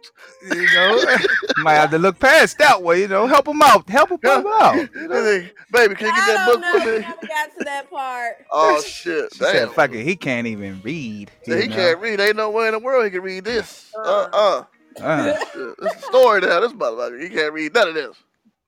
[0.52, 1.00] You know,
[1.58, 3.02] might have to look past that way.
[3.02, 3.88] You know, help him out.
[3.88, 4.43] Help him Yeah.
[4.48, 4.76] out.
[4.95, 5.24] You know?
[5.24, 6.71] then, Baby, can you get that book know.
[6.71, 7.00] for me?
[7.00, 8.36] never got to that part.
[8.52, 9.34] Oh shit!
[9.34, 9.52] She Damn.
[9.54, 11.76] said, "Fuck it, he can't even read." So he know?
[11.76, 12.19] can't read.
[12.19, 13.91] Ain't no way in the world he can read this.
[13.98, 14.63] Uh Uh-uh.
[15.02, 15.04] uh.
[15.04, 15.24] Uh.
[15.24, 16.62] This is a story now.
[16.62, 17.21] This motherfucker.
[17.21, 18.15] He can't read none of this.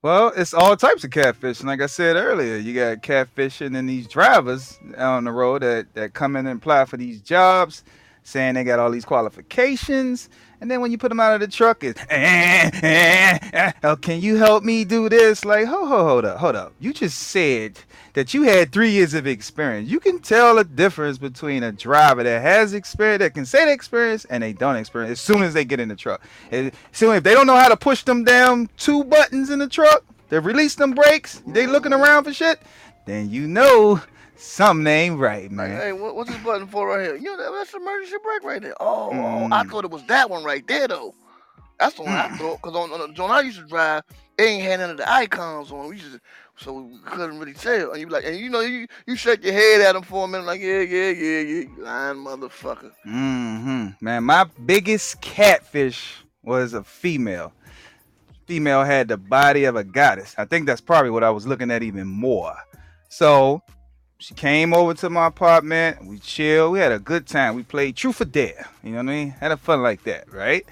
[0.03, 1.65] Well, it's all types of catfishing.
[1.65, 6.13] Like I said earlier, you got catfishing and these drivers on the road that, that
[6.13, 7.83] come in and apply for these jobs,
[8.23, 10.29] saying they got all these qualifications.
[10.59, 13.95] And then when you put them out of the truck, it's, eh, eh, eh, oh,
[13.95, 15.45] can you help me do this?
[15.45, 16.73] Like, ho, ho, hold up, hold up.
[16.79, 17.79] You just said
[18.13, 19.87] that you had three years of experience.
[19.87, 23.73] You can tell the difference between a driver that has experience, that can say they
[23.73, 26.21] experience, and they don't experience as soon as they get in the truck.
[26.51, 29.69] And so if they don't know how to push them down two buttons in the
[29.69, 32.59] truck, they release them brakes, they looking around for shit,
[33.05, 34.01] then you know
[34.39, 35.77] something ain't right, Like, man.
[35.77, 37.15] hey, what, what's this button for right here?
[37.15, 38.75] You know, that's emergency brake right there.
[38.81, 39.49] Oh, Mm.
[39.51, 41.13] I thought it was that one right there, though.
[41.79, 42.61] That's the one I thought.
[42.61, 44.03] Because on, on the joint I used to drive,
[44.37, 45.89] it ain't had none of the icons on.
[45.89, 46.19] We just,
[46.57, 47.91] so we couldn't really tell.
[47.91, 50.27] And you like, and you know, you you shake your head at him for a
[50.27, 52.91] minute, like, yeah, yeah, yeah, yeah, you lying motherfucker.
[53.05, 57.53] Mm hmm Man, my biggest catfish was a female.
[58.47, 60.33] Female had the body of a goddess.
[60.37, 62.55] I think that's probably what I was looking at even more.
[63.09, 63.61] So
[64.19, 66.05] she came over to my apartment.
[66.05, 66.73] We chilled.
[66.73, 67.55] We had a good time.
[67.55, 68.67] We played truth or dare.
[68.83, 69.29] You know what I mean?
[69.31, 70.65] Had a fun like that, right?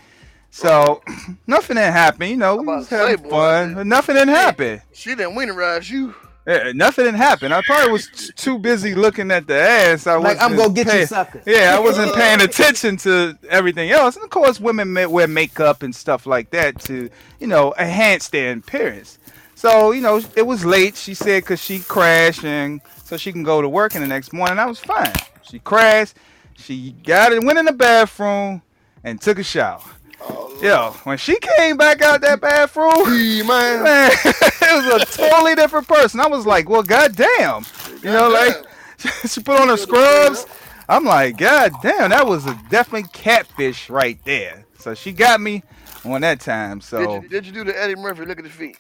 [0.50, 1.02] So
[1.48, 2.30] nothing didn't happen.
[2.30, 3.74] You know, we was to say, having boy, fun.
[3.76, 4.82] but nothing didn't happen.
[4.94, 6.16] She didn't winterize you.
[6.48, 7.56] Yeah, nothing had happened.
[7.56, 10.06] I probably was t- too busy looking at the ass.
[10.06, 11.44] I Like I'm gonna get pay- you suckers.
[11.48, 14.16] Yeah, I wasn't paying attention to everything else.
[14.16, 18.30] And of course, women may wear makeup and stuff like that to, you know, enhance
[18.30, 19.18] their appearance.
[19.56, 20.96] So, you know, it was late.
[20.96, 24.34] She said because she crashed and so she can go to work in the next
[24.34, 24.60] morning.
[24.60, 25.14] I was fine.
[25.44, 26.16] She crashed.
[26.58, 28.62] She got it, went in the bathroom,
[29.04, 29.82] and took a shower.
[30.22, 33.84] Oh, Yo, when she came back out that bathroom, Gee, man.
[33.84, 36.20] man, it was a totally different person.
[36.20, 37.66] I was like, well, goddamn.
[38.02, 38.56] You know, like
[39.28, 40.48] she put on her scrubs.
[40.90, 44.66] I'm like, God damn, that was a definitely catfish right there.
[44.80, 45.64] So she got me
[46.06, 46.80] on that time.
[46.80, 48.26] Did So you, did you do the Eddie Murphy?
[48.26, 48.78] Look at his feet.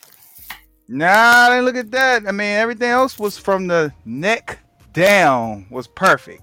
[0.87, 2.27] Nah, I didn't look at that.
[2.27, 4.59] I mean, everything else was from the neck
[4.93, 6.41] down was perfect.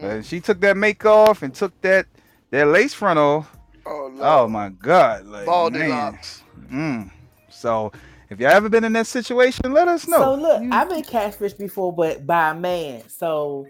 [0.00, 2.06] But she took that make off and took that
[2.50, 3.54] that lace front off.
[3.86, 6.42] Oh, Oh my God, like Baldy locks.
[6.72, 7.10] Mm.
[7.50, 7.92] So
[8.30, 10.18] if you ever been in that situation, let us know.
[10.18, 13.02] So look, You- I've been catfished before, but by a man.
[13.08, 13.66] So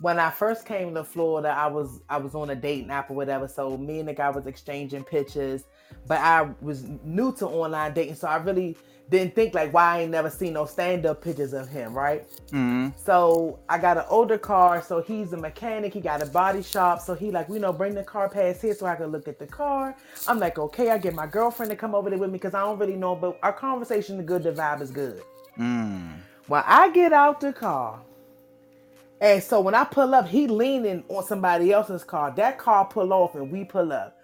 [0.00, 3.14] when I first came to Florida, I was I was on a dating app or
[3.14, 3.48] whatever.
[3.48, 5.64] So me and the guy was exchanging pictures,
[6.06, 8.76] but I was new to online dating, so I really
[9.10, 12.26] didn't think like why I ain't never seen no stand up pictures of him, right?
[12.50, 12.92] Mhm.
[12.98, 15.92] So I got an older car, so he's a mechanic.
[15.92, 18.74] He got a body shop, so he like, you know, bring the car past here
[18.74, 19.94] so I can look at the car.
[20.26, 22.60] I'm like, okay, I get my girlfriend to come over there with me because I
[22.60, 25.22] don't really know, but our conversation is good, the vibe is good.
[25.58, 26.14] Mm.
[26.46, 28.00] When I get out the car,
[29.20, 32.32] and so when I pull up, he leaning on somebody else's car.
[32.36, 34.18] That car pull off and we pull up.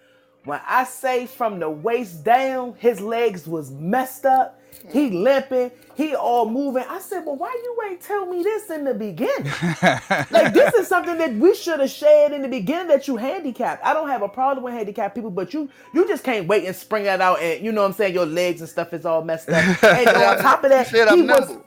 [0.45, 4.60] When I say from the waist down, his legs was messed up.
[4.93, 5.71] He limping.
[5.97, 6.85] He all moving.
[6.89, 9.45] I said, "Well, why you ain't tell me this in the beginning?
[10.31, 13.85] like this is something that we should have shared in the beginning that you handicapped.
[13.85, 16.75] I don't have a problem with handicapped people, but you you just can't wait and
[16.75, 18.15] spring that out and you know what I'm saying.
[18.15, 19.85] Your legs and stuff is all messed up.
[19.85, 21.67] And on top of that, Said he I'm was nimble.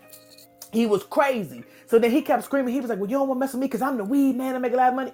[0.72, 1.64] he was crazy.
[1.88, 2.74] So then he kept screaming.
[2.74, 4.36] He was like, "Well, you don't want to mess with me because I'm the weed
[4.36, 4.56] man.
[4.56, 5.14] I make a lot of money."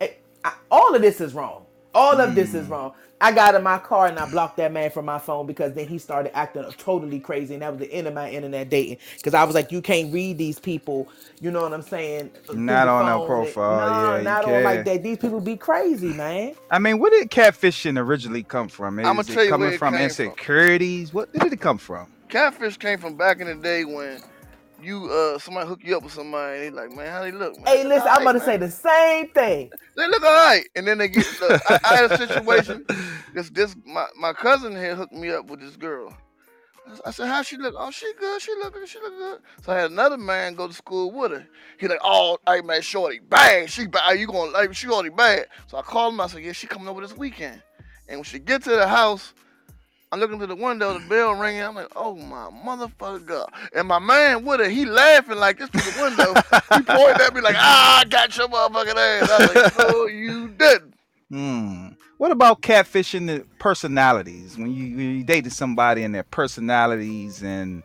[0.00, 0.08] Eh,
[0.44, 1.66] I- all of this is wrong.
[1.98, 2.70] All of this is mm.
[2.70, 2.92] wrong.
[3.20, 5.88] I got in my car and I blocked that man from my phone because then
[5.88, 8.98] he started acting totally crazy, and that was the end of my internet dating.
[9.16, 11.08] Because I was like, "You can't read these people."
[11.40, 12.30] You know what I'm saying?
[12.48, 14.84] Uh, not on their profile, No, yeah, you not on like can't.
[14.84, 15.02] that.
[15.02, 16.54] These people be crazy, man.
[16.70, 19.00] I mean, where did catfishing originally come from?
[19.00, 20.26] Is I'ma it tell you coming where it from came from.
[20.26, 21.12] insecurities?
[21.12, 22.06] What did it come from?
[22.28, 24.20] Catfish came from back in the day when
[24.82, 27.56] you uh somebody hook you up with somebody and they like, man, how they look?
[27.56, 27.66] Man?
[27.66, 29.72] Hey, listen, look I'm about to alright, say the same thing.
[29.96, 31.26] They look alright, and then they get.
[31.40, 32.86] Look, I, I had a situation.
[33.34, 36.14] This this my, my cousin had hooked me up with this girl.
[37.06, 37.74] I said, "How she look?
[37.78, 38.42] Oh, she good.
[38.42, 38.88] She look good.
[38.88, 41.46] She look good." So I had another man go to school with her.
[41.78, 44.18] He like, "Oh, hey man, shorty, bang, she bad.
[44.18, 46.20] You going like she already bad?" So I called him.
[46.20, 47.62] I said, "Yeah, she coming over this weekend."
[48.08, 49.34] And when she get to the house,
[50.10, 51.62] I'm looking through the window, the bell ringing.
[51.62, 53.50] I'm like, "Oh my motherfucker!" God.
[53.74, 56.34] And my man with her, he laughing like this through the window.
[56.78, 60.06] he pointed at me like, "Ah, I got your motherfucking ass." I was like, "No,
[60.06, 60.94] you didn't."
[61.30, 61.88] Hmm.
[62.16, 64.56] What about catfishing the personalities?
[64.58, 67.82] When you, when you dated somebody and their personalities and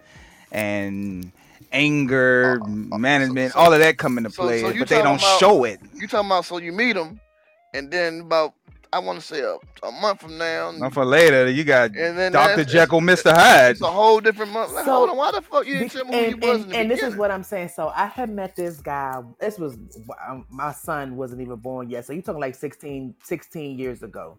[0.52, 1.32] and
[1.72, 5.40] anger management, so- all of that come into so- play, so but they don't about-
[5.40, 5.80] show it.
[5.94, 7.20] You talking about so you meet them,
[7.74, 8.54] and then about
[8.94, 12.18] I want to say a, a month from now, Not for later, you got And
[12.18, 12.64] then Dr.
[12.64, 13.34] Jekyll, Mr.
[13.34, 13.72] Hyde.
[13.72, 14.72] it's a whole different month.
[14.72, 16.64] Like, So- hold on, why the fuck you didn't tell me who you was and,
[16.66, 17.70] in the and this is what I'm saying.
[17.70, 19.22] So I had met this guy.
[19.40, 19.78] This was
[20.30, 22.06] um, my son wasn't even born yet.
[22.06, 24.38] So you're talking like 16, 16 years ago.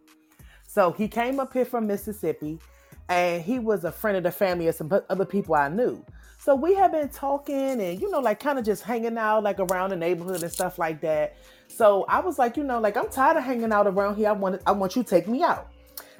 [0.66, 2.60] So he came up here from Mississippi,
[3.08, 6.04] and he was a friend of the family of some other people I knew.
[6.44, 9.58] So we have been talking and you know like kind of just hanging out like
[9.60, 11.36] around the neighborhood and stuff like that.
[11.68, 14.28] So I was like, you know, like I'm tired of hanging out around here.
[14.28, 15.68] I want I want you to take me out.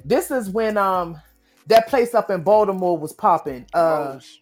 [0.03, 1.21] This is when um
[1.67, 3.67] that place up in Baltimore was popping.
[3.71, 4.39] Uh Rose.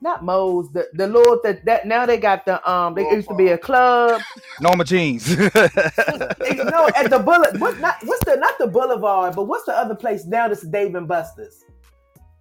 [0.00, 3.34] not Moe's, the the Lord that that now they got the um they used to
[3.34, 4.22] be a club.
[4.62, 5.26] Norma Jeans.
[5.26, 9.76] They- no, at the bullet what not what's the not the boulevard, but what's the
[9.76, 11.62] other place now that's Dave and Buster's?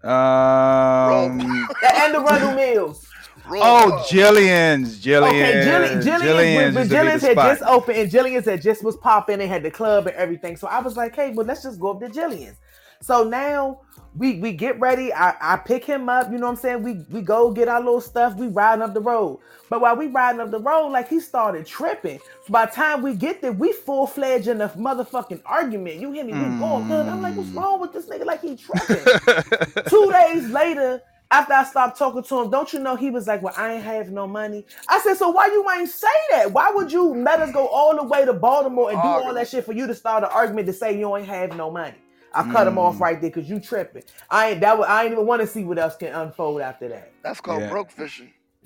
[0.05, 3.07] Um, And the Arundel Mills.
[3.47, 3.61] Rose.
[3.63, 4.99] oh, Jillian's.
[5.03, 5.27] Jillian's.
[5.29, 7.57] Okay, Jillian, Jillian's, Jillian's when used Jillian's had spot.
[7.57, 10.57] just opened and Jillian's had just was popping and had the club and everything.
[10.57, 12.57] So I was like, hey, well, let's just go up to Jillian's.
[13.05, 13.81] So now
[14.15, 15.13] we we get ready.
[15.13, 16.81] I, I pick him up, you know what I'm saying?
[16.81, 19.41] We we go get our little stuff, we riding up the road.
[19.69, 22.17] But while we riding up the road, like he started tripping.
[22.47, 25.97] So by the time we get there, we full fledged in a motherfucking argument.
[26.01, 26.33] You hear me?
[26.33, 26.87] We going mm.
[26.87, 27.05] good.
[27.05, 28.25] I'm like, what's wrong with this nigga?
[28.25, 29.83] Like he tripping.
[29.87, 30.99] Two days later,
[31.29, 33.83] after I stopped talking to him, don't you know he was like, Well, I ain't
[33.83, 34.65] have no money.
[34.89, 36.51] I said, So why you ain't say that?
[36.51, 39.47] Why would you let us go all the way to Baltimore and do all that
[39.47, 41.97] shit for you to start an argument to say you ain't have no money?
[42.35, 43.01] I cut him off mm.
[43.01, 44.03] right there because you tripping.
[44.29, 47.11] I ain't that I ain't even want to see what else can unfold after that.
[47.23, 47.69] That's called Yeah.
[47.69, 48.31] broke fishing.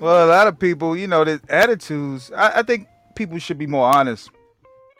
[0.00, 2.30] Well, a lot of people, you know, the attitudes.
[2.36, 4.30] I, I think people should be more honest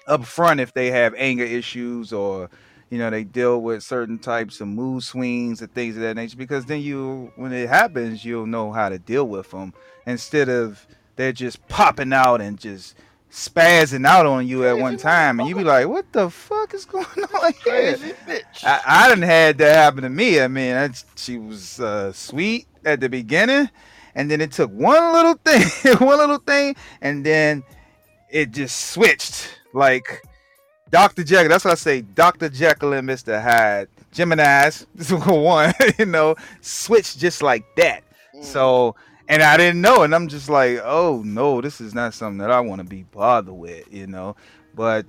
[0.07, 2.49] up front if they have anger issues or,
[2.91, 6.37] you know, they deal with certain types of mood swings and things of that nature.
[6.37, 9.75] Because then you, when it happens, you'll know how to deal with them
[10.07, 10.87] instead of
[11.17, 12.95] they're just popping out and just
[13.31, 16.85] spazzing out on you at one time, and you be like, "What the fuck is
[16.85, 18.65] going on here?" Crazy bitch.
[18.65, 20.41] I, I didn't had that happen to me.
[20.41, 23.71] I mean, I, she was uh, sweet at the beginning,
[24.15, 27.63] and then it took one little thing, one little thing, and then
[28.31, 29.55] it just switched.
[29.75, 30.23] Like
[30.91, 31.25] Dr.
[31.25, 31.49] Jekyll.
[31.49, 32.03] That's what I say.
[32.03, 32.49] Dr.
[32.49, 33.41] Jekyll and Mr.
[33.41, 33.89] Hyde.
[34.13, 38.03] Gemini's this one, you know, switched just like that.
[38.35, 38.45] Mm.
[38.45, 38.97] So,
[39.29, 42.51] and I didn't know, and I'm just like, oh no, this is not something that
[42.51, 44.37] I want to be bothered with, you know.
[44.75, 45.07] But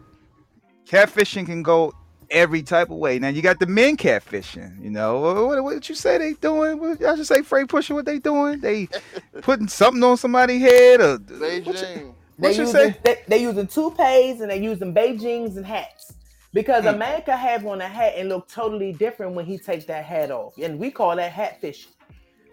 [0.87, 1.93] catfishing can go
[2.31, 3.19] every type of way.
[3.19, 5.19] Now you got the men catfishing, you know.
[5.19, 6.79] What, what, what you say they doing?
[6.79, 8.59] What, I should say Frank pushing what they doing?
[8.61, 8.87] They
[9.41, 12.15] putting something on somebody's head or what you- Beijing.
[12.39, 12.97] They What you using say?
[13.03, 16.13] they, they using toupees and they using Beijings and hats.
[16.53, 16.87] Because Hmm.
[16.87, 20.05] a man could have on a hat and look totally different when he takes that
[20.05, 20.57] hat off.
[20.57, 21.91] And we call that hat fishing.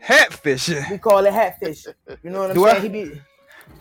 [0.00, 0.84] Hat fishing.
[0.90, 1.94] We call it hat fishing.
[2.22, 2.82] You know what I'm Do I- saying?
[2.82, 3.20] He be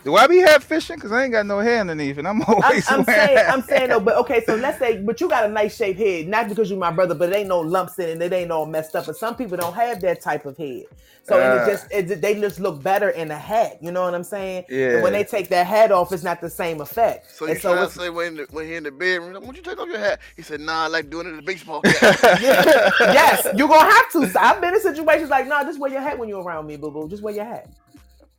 [0.06, 1.00] Do I be hat fishing?
[1.00, 2.90] Cause I ain't got no hair underneath, and I'm always.
[2.92, 3.40] I'm saying.
[3.50, 6.28] I'm saying though, but okay, so let's say, but you got a nice shaped head,
[6.28, 8.52] not because you're my brother, but it ain't no lumps in it, and it ain't
[8.52, 9.08] all messed up.
[9.08, 10.84] But some people don't have that type of head,
[11.24, 11.64] so Uh.
[11.66, 13.80] it just it, they just look better in a hat.
[13.82, 14.66] You know what I'm saying?
[14.70, 17.32] And when they take that hat off, it's not the same effect.
[17.32, 19.42] So you and so trying to say when, the, when he in the bedroom, like,
[19.44, 20.20] won't you take off your hat?
[20.36, 22.20] He said, nah, I like doing it in the baseball cap.
[22.42, 24.30] yes, you're gonna have to.
[24.30, 26.78] So I've been in situations like, Nah, just wear your hat when you're around me,
[26.78, 27.10] boo boo.
[27.10, 27.70] Just wear your hat.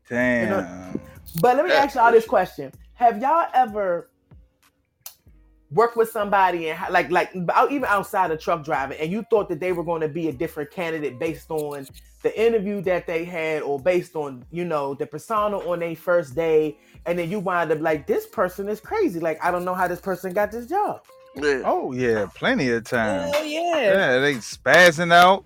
[0.08, 1.00] Damn.
[1.40, 4.10] But let me Hat ask y'all this question: Have y'all ever
[5.72, 9.60] worked with somebody and like like even outside of truck driving, and you thought that
[9.60, 11.86] they were going to be a different candidate based on
[12.22, 16.34] the interview that they had, or based on you know the persona on their first
[16.34, 16.76] day,
[17.06, 19.20] and then you wind up like this person is crazy.
[19.20, 21.02] Like I don't know how this person got this job.
[21.34, 21.62] yeah.
[21.64, 23.34] Oh yeah, plenty of times.
[23.34, 23.80] Hell yeah.
[23.80, 25.44] Yeah, they spazzing out,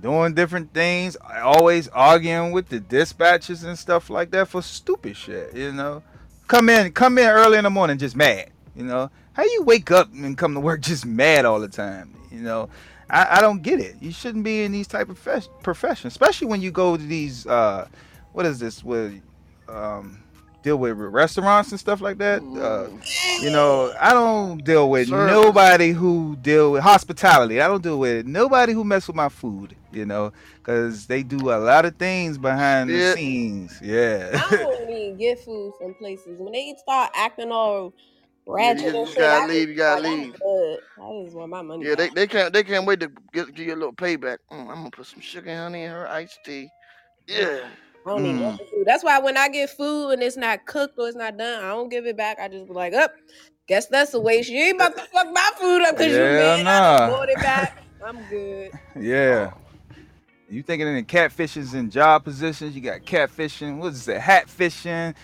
[0.00, 5.54] doing different things, always arguing with the dispatchers and stuff like that for stupid shit.
[5.54, 6.02] You know,
[6.48, 8.50] come in, come in early in the morning, just mad.
[8.76, 12.14] You know, how you wake up and come to work just mad all the time?
[12.30, 12.68] You know,
[13.08, 13.96] I, I don't get it.
[14.00, 17.46] You shouldn't be in these type of profes- professions, especially when you go to these.
[17.46, 17.86] uh
[18.32, 18.82] What is this?
[18.84, 19.20] With
[19.68, 20.22] um,
[20.62, 22.40] deal with restaurants and stuff like that.
[22.42, 22.88] Uh,
[23.42, 25.32] you know, I don't deal with Service.
[25.32, 27.60] nobody who deal with hospitality.
[27.60, 29.74] I don't deal with nobody who mess with my food.
[29.92, 33.80] You know, because they do a lot of things behind the scenes.
[33.82, 34.40] Yeah.
[34.40, 36.38] I don't even get food from places.
[36.40, 37.92] When they start acting all
[38.56, 40.34] Yeah, ratchet you and just shit, gotta I leave, you gotta like, I'm leave.
[40.40, 40.78] good.
[41.02, 41.84] I just want my money.
[41.84, 42.14] Yeah, they, back.
[42.14, 44.38] they can't they can't wait to get give you a little payback.
[44.50, 46.70] Mm, I'm gonna put some sugar and honey in her iced tea.
[47.26, 47.68] Yeah.
[48.06, 48.40] I don't even Mm.
[48.40, 48.84] want the food.
[48.86, 51.68] That's why when I get food and it's not cooked or it's not done, I
[51.68, 52.38] don't give it back.
[52.40, 53.12] I just be like, up.
[53.68, 54.50] guess that's a waste.
[54.50, 56.66] You ain't about to fuck my food up because you Yeah, mad.
[56.66, 57.06] I don't nah.
[57.06, 57.72] want it back.
[58.04, 58.72] I'm good.
[59.00, 59.50] yeah.
[60.50, 62.74] You thinking in catfishes in job positions?
[62.74, 63.78] You got catfishing.
[63.78, 64.20] What is it?
[64.20, 65.14] Hat fishing.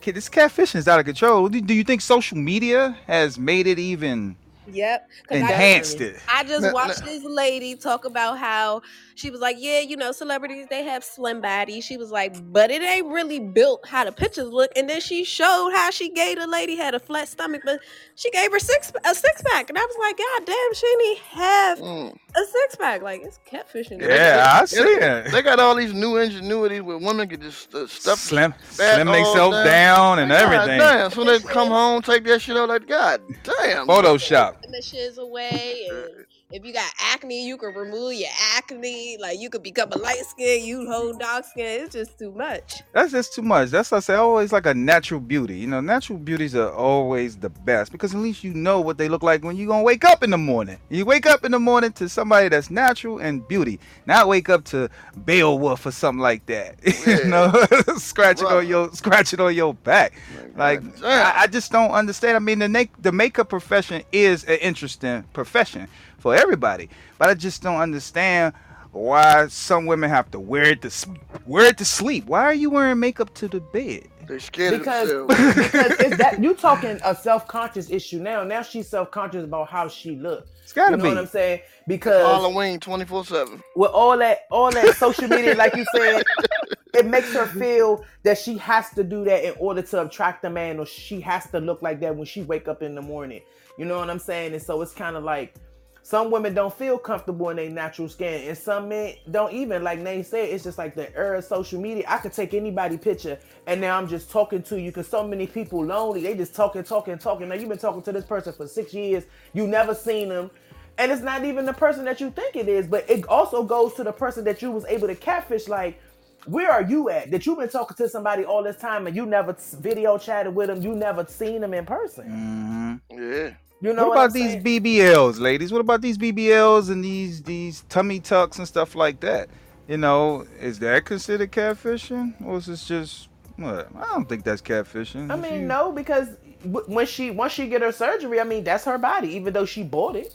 [0.00, 1.48] Kid, this catfishing is out of control.
[1.50, 4.36] Do do you think social media has made it even
[4.72, 5.08] Yep.
[5.28, 6.16] 'Cause I- enhanced it?
[6.32, 8.80] I just watched this lady talk about how
[9.20, 11.84] she was like, Yeah, you know, celebrities they have slim bodies.
[11.84, 14.72] She was like, but it ain't really built how the pictures look.
[14.76, 17.80] And then she showed how she gave the lady had a flat stomach, but
[18.16, 19.68] she gave her six a six pack.
[19.70, 22.12] And I was like, God damn, she didn't have Mm.
[22.36, 23.02] a six pack.
[23.02, 24.00] Like it's catfishing.
[24.00, 25.32] Yeah, I see it.
[25.32, 29.08] They got all these new ingenuities where women can just uh, stuff Slim, fat slim
[29.08, 29.64] all themselves down.
[29.66, 30.78] down and God everything.
[30.78, 33.86] Damn, so they come home, take that shit out like God damn.
[33.88, 34.56] Photoshop.
[34.62, 39.62] blemishes away and if you got acne you can remove your acne like you could
[39.62, 43.42] become a light skin you hold dark skin it's just too much That's just too
[43.42, 43.70] much.
[43.70, 45.56] That's why I say always like a natural beauty.
[45.58, 49.08] You know, natural beauties are always the best because at least you know what they
[49.08, 50.78] look like when you gonna wake up in the morning.
[50.88, 53.80] You wake up in the morning to somebody that's natural and beauty.
[54.06, 54.90] Not wake up to
[55.24, 56.76] Beowulf or something like that.
[57.06, 57.18] Yeah.
[57.18, 57.52] you know,
[57.96, 58.58] scratching Bruh.
[58.58, 60.14] on your scratching on your back.
[60.56, 62.36] Like I, I just don't understand.
[62.36, 65.88] I mean, the na- the makeup profession is an interesting profession
[66.20, 68.54] for everybody, but I just don't understand
[68.92, 71.08] why some women have to wear it to
[71.46, 72.26] wear it to sleep.
[72.26, 74.08] Why are you wearing makeup to the bed?
[74.26, 75.54] They're scared because of themselves.
[75.56, 78.44] because it's that you talking a self conscious issue now.
[78.44, 80.50] Now she's self conscious about how she looks.
[80.62, 81.08] It's gotta You know be.
[81.08, 81.60] what I'm saying?
[81.88, 83.62] Because Halloween 24 7.
[83.74, 86.22] with all that all that social media, like you said,
[86.94, 90.50] it makes her feel that she has to do that in order to attract a
[90.50, 93.40] man, or she has to look like that when she wake up in the morning.
[93.78, 94.52] You know what I'm saying?
[94.52, 95.56] And so it's kind of like
[96.02, 99.84] some women don't feel comfortable in their natural skin, and some men don't even.
[99.84, 102.04] Like Nate said, it's just like the era of social media.
[102.08, 105.46] I could take anybody picture, and now I'm just talking to you because so many
[105.46, 106.22] people lonely.
[106.22, 107.48] They just talking, talking, talking.
[107.48, 109.24] Now you've been talking to this person for six years.
[109.52, 110.50] You never seen them,
[110.98, 112.86] and it's not even the person that you think it is.
[112.86, 115.68] But it also goes to the person that you was able to catfish.
[115.68, 116.00] Like,
[116.46, 117.30] where are you at?
[117.30, 120.68] That you've been talking to somebody all this time, and you never video chatted with
[120.68, 120.82] them.
[120.82, 123.00] You never seen them in person.
[123.10, 123.18] Mhm.
[123.46, 123.50] Yeah.
[123.82, 124.64] You know what what, about I'm these saying?
[124.64, 125.72] BBLs, ladies?
[125.72, 129.48] What about these BBLs and these these tummy tucks and stuff like that?
[129.88, 133.88] You know, is that considered catfishing, or is this just what?
[133.96, 135.30] I don't think that's catfishing.
[135.32, 136.28] I mean, you- no, because
[136.64, 139.82] when she once she get her surgery, I mean that's her body, even though she
[139.82, 140.32] bought it.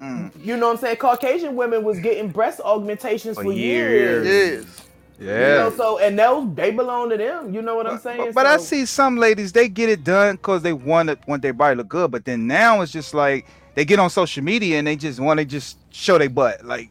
[0.00, 0.30] Mm.
[0.44, 0.96] You know what I'm saying?
[0.98, 4.26] Caucasian women was getting breast augmentations For for, years.
[4.26, 4.82] years.
[5.18, 5.26] Yes.
[5.26, 5.56] You Yeah.
[5.64, 7.54] know, so and those they belong to them.
[7.54, 8.18] You know what I'm saying?
[8.26, 11.18] but, but I So- see some ladies they get it done because they want it
[11.26, 12.10] want their body look good.
[12.10, 15.38] But then now it's just like they get on social media and they just want
[15.38, 16.64] to just show their butt.
[16.64, 16.90] Like,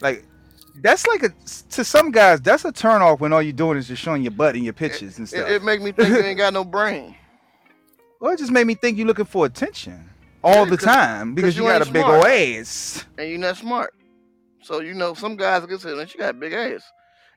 [0.00, 0.24] like
[0.82, 1.30] that's like a
[1.70, 4.32] to some guys that's a turn off when all you're doing is just showing your
[4.32, 5.48] butt in your pictures and It, stuff.
[5.48, 7.14] it make me think you ain't got no brain.
[8.18, 10.08] Well, it just made me think you're looking for attention
[10.42, 12.16] all Yeah, the 'cause- time because you, you got a ain't big smart.
[12.16, 13.04] old ass.
[13.18, 13.92] and you're not smart.
[14.62, 16.82] So you know some guys can say, "Man, she got a big ass,"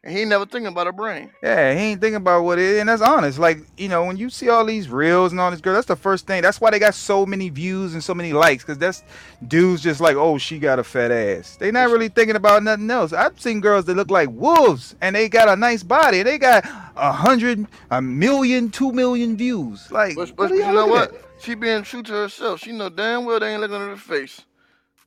[0.04, 1.30] and he ain't never thinking about her brain.
[1.44, 3.38] Yeah, he ain't thinking about what it is, and that's honest.
[3.38, 5.96] Like you know, when you see all these reels and all this girl, that's the
[5.96, 6.42] first thing.
[6.42, 9.04] That's why they got so many views and so many likes, because that's
[9.48, 11.58] dudes just like, oh, she got a fat ass.
[11.58, 13.12] They not really thinking about nothing else.
[13.12, 16.66] I've seen girls that look like wolves, and they got a nice body, they got
[16.96, 19.92] a hundred, a million, two million views.
[19.92, 21.14] Like, But, but you know what?
[21.14, 21.22] at?
[21.42, 22.60] She being true to herself.
[22.60, 24.42] She know damn well they ain't looking at her face.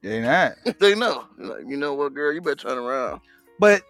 [0.03, 0.55] They not.
[0.81, 1.25] they know.
[1.39, 2.33] Like, you know what, girl?
[2.33, 3.21] You better turn around.
[3.59, 3.83] But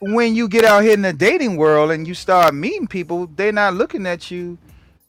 [0.00, 3.52] when you get out here in the dating world and you start meeting people, they're
[3.52, 4.58] not looking at you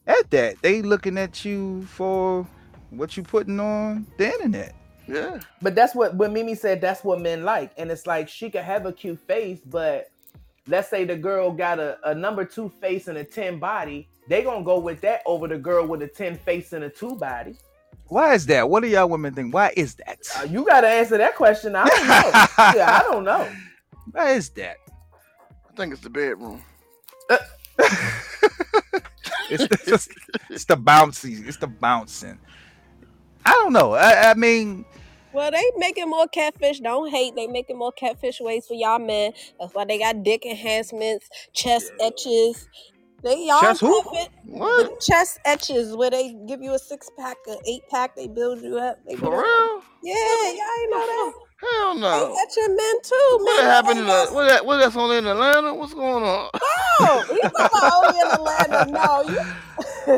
[0.06, 0.60] at that.
[0.62, 2.46] They looking at you for
[2.90, 4.74] what you putting on the internet.
[5.08, 5.40] Yeah.
[5.62, 7.72] But that's what when Mimi said that's what men like.
[7.76, 10.10] And it's like she could have a cute face, but
[10.66, 14.42] let's say the girl got a, a number two face and a 10 body, they
[14.42, 17.54] gonna go with that over the girl with a 10 face and a two body.
[18.08, 18.68] Why is that?
[18.68, 19.52] What do y'all women think?
[19.52, 20.18] Why is that?
[20.38, 21.74] Uh, you gotta answer that question.
[21.74, 22.46] I don't know.
[22.76, 23.48] yeah, I don't know.
[24.12, 24.78] Why is that?
[25.70, 26.62] I think it's the bedroom.
[29.48, 30.08] It's, it's,
[30.50, 31.46] it's the bouncy.
[31.46, 32.38] It's the bouncing.
[33.44, 33.94] I don't know.
[33.94, 34.86] I, I mean,
[35.32, 36.80] Well, they making more catfish.
[36.80, 37.34] Don't hate.
[37.36, 39.32] They making more catfish ways for y'all men.
[39.60, 42.68] That's why they got dick enhancements, chest etches.
[43.22, 44.04] They y'all Chest who?
[44.44, 45.00] What?
[45.00, 48.16] Chest etches where they give you a six pack, an eight pack.
[48.16, 48.98] They build you up.
[49.06, 49.44] They For do that.
[49.44, 49.82] real?
[50.02, 51.34] Yeah, y'all ain't know that.
[51.58, 52.36] Hell They no.
[52.46, 53.38] etching men too.
[53.40, 55.74] What men happened in the, what that what that's on in Atlanta?
[55.74, 56.50] What's going on?
[57.00, 58.90] No, you talking about only in Atlanta?
[58.92, 59.40] No, you.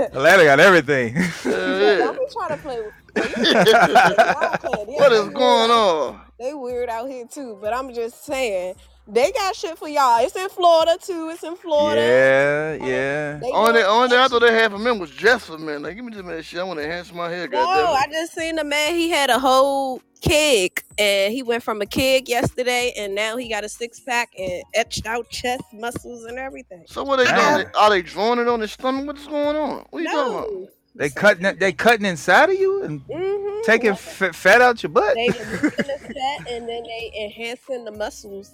[0.16, 1.14] Atlanta got everything.
[1.45, 2.95] Yeah, Don't be trying to play with.
[4.99, 6.20] what is going on?
[6.39, 8.74] They weird out here too, but I'm just saying
[9.09, 10.24] they got shit for y'all.
[10.24, 11.30] It's in Florida too.
[11.30, 12.00] It's in Florida.
[12.00, 13.38] yeah, yeah.
[13.38, 15.82] They Only doing only thing I thought they had for men was just for men.
[15.82, 16.61] Like give me this man shit.
[16.61, 17.48] I want to enhance my hair.
[17.48, 18.12] No, goddamn I it.
[18.12, 18.94] just seen a man.
[18.94, 23.48] He had a whole keg, and he went from a keg yesterday, and now he
[23.48, 26.84] got a six pack and etched out chest muscles and everything.
[26.86, 27.61] So what they Damn.
[27.61, 27.72] doing?
[27.76, 29.06] Are they drawing it on his stomach?
[29.06, 29.86] What's going on?
[29.90, 30.50] What you talking about?
[30.52, 33.62] No, They cutting it, they cutting inside of you and mm-hmm.
[33.64, 35.14] taking f- fat out your butt.
[35.14, 38.52] They removing the fat and then they enhancing the muscles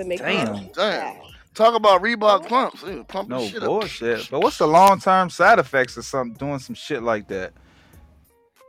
[0.00, 0.54] to make Damn.
[0.56, 0.74] it.
[0.74, 1.16] Damn.
[1.54, 2.82] Talk about Reebok pumps.
[2.82, 4.30] They was pumping No shit bullshit.
[4.30, 7.52] But what's the long term side effects of some doing some shit like that?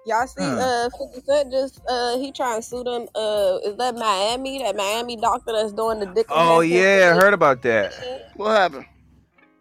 [0.05, 0.57] Y'all see, Huh.
[0.59, 3.07] uh, 50 Cent just, uh, he trying to sue them.
[3.15, 4.63] Uh, is that Miami?
[4.63, 6.25] That Miami doctor that's doing the dick.
[6.29, 7.93] Oh yeah, I heard about that.
[8.35, 8.85] What happened?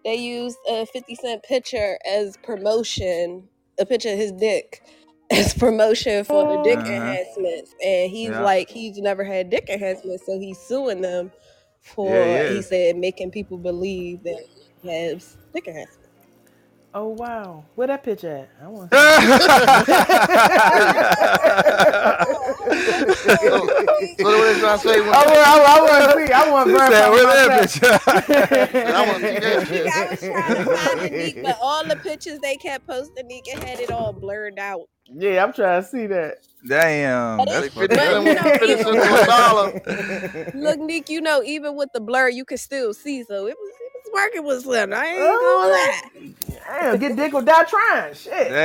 [0.05, 3.49] They used a 50 Cent picture as promotion,
[3.79, 4.83] a picture of his dick
[5.31, 6.91] as promotion for the dick Uh-huh.
[6.91, 7.75] enhancements.
[7.85, 8.41] And he's Yeah.
[8.41, 11.33] like, he's never had dick enhancements, so he's suing them
[11.81, 12.49] for, Yeah, yeah.
[12.51, 14.45] he said, making people believe that
[14.83, 16.00] he has dick enhancements.
[16.93, 17.65] Oh wow.
[17.77, 18.49] Where that pitch at?
[18.63, 18.99] I want So,
[23.41, 25.01] so what they trying to say?
[25.01, 26.33] When, I want, I, want- I want to see.
[26.33, 28.05] I want to He said, "Where that myself.
[28.05, 29.87] bitch?" I want to see that shit.
[29.87, 33.47] I was trying to find the Neek, but all the pictures they kept posting, Neek,
[33.49, 34.89] had it all blurred out.
[35.13, 36.39] Yeah, I'm trying to see that.
[36.69, 38.65] Damn, But that's it's- Fifty fucked but cent, up.
[38.65, 40.53] you know, even- cent to a dollar.
[40.55, 43.23] Look, Neek, you know, even with the blur, you could still see.
[43.25, 43.73] So it was
[44.13, 44.93] working with Slim.
[44.95, 46.11] I ain't Oh, gonna lie.
[46.81, 48.15] Damn, get dick or die trying.
[48.15, 48.59] Shit.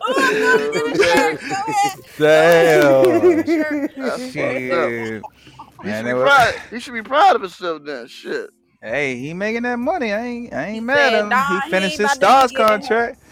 [0.00, 1.48] Oh, I'm gonna get a shirt.
[1.48, 1.92] Go ahead.
[2.18, 3.44] Damn.
[3.98, 4.94] That's fucked up.
[4.94, 5.26] Shit.
[5.82, 8.06] He Man, should, they be proud, he should be proud of himself then.
[8.08, 8.50] Shit.
[8.82, 10.12] Hey, he making that money.
[10.12, 11.28] I ain't, I ain't He mad at him.
[11.30, 13.22] "Nah, he he finished ain't his stars get it." contract.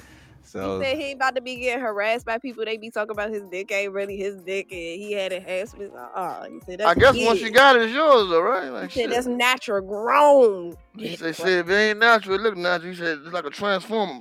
[0.53, 2.63] So He said he ain't about to be getting harassed by people.
[2.67, 5.95] They be talking about his dick ain't really his dick, and he had enhancements.
[5.97, 7.27] Uh, he said that's I guess his.
[7.27, 8.65] once you got it, it's yours, though, right?
[8.65, 9.11] He Like, said shit.
[9.11, 10.75] that's natural, grown.
[10.99, 12.91] He said, shit, if it ain't natural, it look natural.
[12.93, 14.21] He said, it's like a transformer.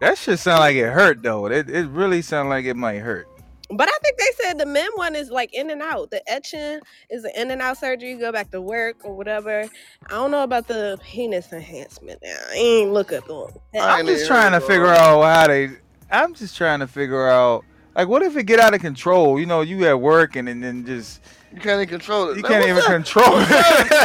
[0.00, 1.46] that shit sound like it hurt though.
[1.46, 3.28] It it really sound like it might hurt.
[3.70, 6.10] But I think they said the men one is like in and out.
[6.10, 8.10] The etching is an in and out surgery.
[8.10, 9.64] You go back to work or whatever.
[10.08, 12.36] I don't know about the penis enhancement now.
[12.52, 15.70] I ain't look up on I I'm just trying to figure out how they.
[16.10, 17.64] I'm just trying to figure out
[17.96, 19.40] like what if it get out of control?
[19.40, 22.36] You know, you at work and, and then just You can't even control it.
[22.36, 22.84] you Like, can't even that?
[22.84, 23.38] control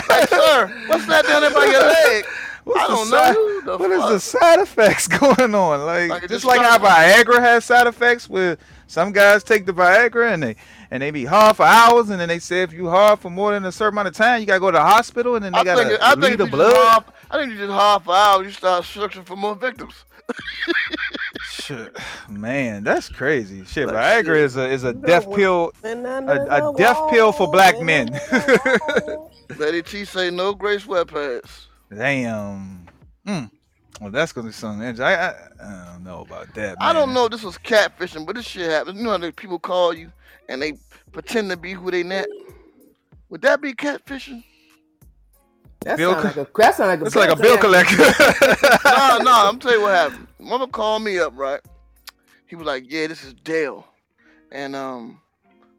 [0.09, 0.29] Hey, it.
[0.29, 2.25] sir, what's that down there by your leg?
[2.73, 3.61] What's I the don't side- know.
[3.61, 5.85] The What is the side effects going on?
[5.85, 8.57] Like, Like just just like how Viagra has side effects, where
[8.87, 10.55] some guys take the Viagra and they
[10.89, 13.51] and they be hard for hours, and then they say if you hard for more
[13.53, 15.59] than a certain amount of time, you gotta go to the hospital, and then they
[15.59, 16.71] I gotta think, I think the you blood.
[16.73, 18.45] Just hard, I think you just hard for hours.
[18.45, 19.93] You start searching for more victims.
[21.49, 21.95] Shit,
[22.29, 23.63] man, that's crazy.
[23.65, 23.95] Shit, Like,
[24.25, 24.37] Viagra shit.
[24.37, 25.71] is a is a death pill.
[25.83, 28.19] A, A, a death pill for black men.
[29.57, 31.67] Lady T say no gray sweatpants.
[31.93, 32.87] Damn.
[33.27, 33.51] Mm.
[33.99, 34.87] Well, that's gonna be something.
[34.87, 35.05] interesting.
[35.05, 36.77] I, I I don't know about that.
[36.79, 38.97] I don't know if this was catfishing, but this shit happens.
[38.97, 40.11] You know how the people call you
[40.49, 40.73] and they
[41.11, 42.25] pretend to be who they not?
[43.29, 44.43] Would that be catfishing?
[45.81, 47.97] That Bill sound like a that sound like a It's like a bill collector.
[47.97, 50.27] no, no, I'm tell you what happened.
[50.39, 51.59] Mama called me up, right?
[52.45, 53.87] He was like, "Yeah, this is Dale,
[54.51, 55.19] and um,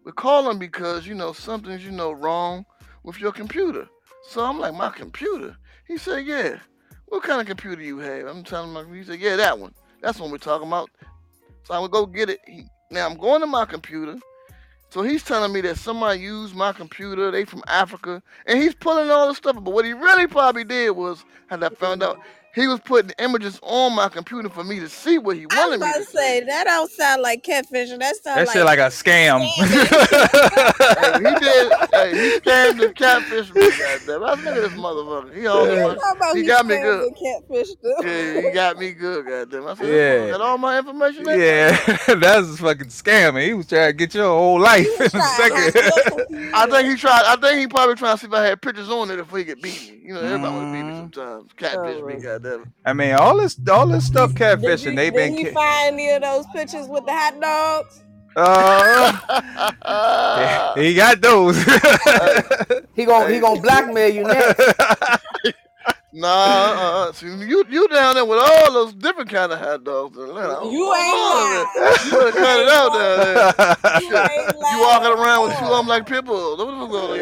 [0.05, 2.67] we're calling because you know something's you know wrong
[3.05, 3.89] with your computer."
[4.29, 5.57] So I'm like, "My computer?"
[5.93, 6.57] He said, "Yeah."
[7.09, 8.27] What kind of computer you have?
[8.27, 8.95] I'm telling him.
[8.95, 9.75] He said, "Yeah, that one.
[10.01, 10.89] That's what we're talking about."
[11.65, 12.41] So I would go get it.
[12.47, 14.19] He, now I'm going to my computer.
[14.89, 17.31] So he's telling me that somebody used my computer.
[17.31, 19.57] They from Africa, and he's pulling all this stuff.
[19.57, 22.19] But what he really probably did was, as I found out,
[22.55, 25.79] he was putting images on my computer for me to see what he I was
[25.79, 26.19] wanted me about to to see.
[26.19, 27.99] say that don't sound like catfishing.
[28.01, 29.49] That sounds that like, shit like a scam.
[31.03, 31.73] Hey, he did.
[31.93, 33.71] Hey, he scammed the catfish me.
[33.79, 35.35] Goddamn, I look at this motherfucker.
[35.37, 37.13] He all Talk about he he got me good.
[37.13, 37.95] the Catfish too.
[38.09, 39.27] Yeah, he got me good.
[39.27, 39.67] Goddamn.
[39.67, 40.25] I said, Yeah.
[40.27, 40.31] yeah.
[40.33, 41.29] got all my information.
[41.29, 41.41] in?
[41.41, 41.77] yeah,
[42.15, 43.43] that's a fucking scam.
[43.45, 46.55] He was trying to get your whole life in a was trying to hack second.
[46.55, 47.23] I think he tried.
[47.27, 49.45] I think he probably trying to see if I had pictures on it before he
[49.45, 50.01] could beat me.
[50.05, 50.99] You know, everybody want to beat me Mhm.
[51.15, 51.53] sometimes.
[51.57, 52.21] Catfish me, Oh.
[52.43, 52.73] Goddamn.
[52.85, 54.91] I mean, all this, all this stuff Did catfishing.
[54.91, 58.03] you, They did been, he ca- find any of those pictures with the hot dogs?
[58.35, 59.13] uh,
[60.77, 60.83] it.
[60.85, 61.63] he got those.
[62.95, 64.61] He gon' he gonna blackmail you next.
[66.15, 66.27] Nah,
[67.09, 70.25] uh, see, you you down there with all those different kind of hot dogs in
[70.25, 70.63] Atlanta.
[70.71, 71.67] You ain't lying.
[72.05, 73.55] You better cut it out down there.
[74.03, 75.73] You ain't You walking around with two lying.
[75.73, 76.59] of them like pit bulls.
[76.59, 77.21] What the fuck going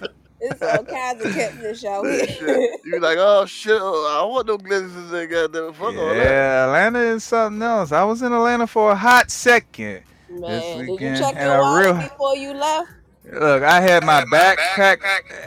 [0.00, 0.08] on?
[0.50, 0.84] It's all kinds.
[0.84, 2.26] It's all kinds of catfish out here.
[2.26, 2.80] Shit.
[2.84, 6.16] You like, oh shit, oh, I don't want no glizzards in goddamn fuck all that.
[6.16, 7.92] yeah, Atlanta is something else.
[7.92, 10.02] I was in Atlanta for a hot second.
[10.28, 12.90] Man, did you check and your wallet real- before you left?
[13.32, 14.98] Look, I had my backpack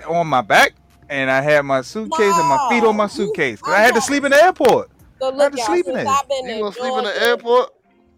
[0.09, 0.73] on my back,
[1.09, 3.61] and I had my suitcase and my feet on my suitcase.
[3.65, 4.89] you- I I had to sleep in the airport.
[5.19, 6.07] So had to y'all, sleep in it.
[6.07, 7.69] I've been You gonna sleep in the airport?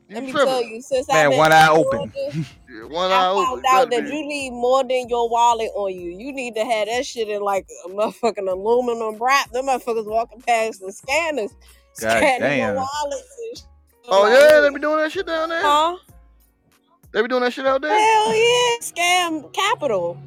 [0.10, 2.45] Let You me tell you, since Man, I've been one in eye Georgia, open.
[2.70, 3.51] Yeah, one I eye open.
[3.51, 6.12] found out gotta that you need more than your wallet on you.
[6.18, 9.51] You need to have that shit in like a motherfucking aluminum wrap.
[9.51, 11.51] Them motherfuckers walking past the scanners,
[11.99, 12.57] God scanning damn.
[12.57, 13.68] your wallets and shit.
[14.10, 15.62] Oh Like, yeah, they be doing that shit down there.
[15.64, 15.97] Huh?
[17.12, 17.91] They be doing that shit out there.
[17.91, 20.18] Hell yeah, scam capital.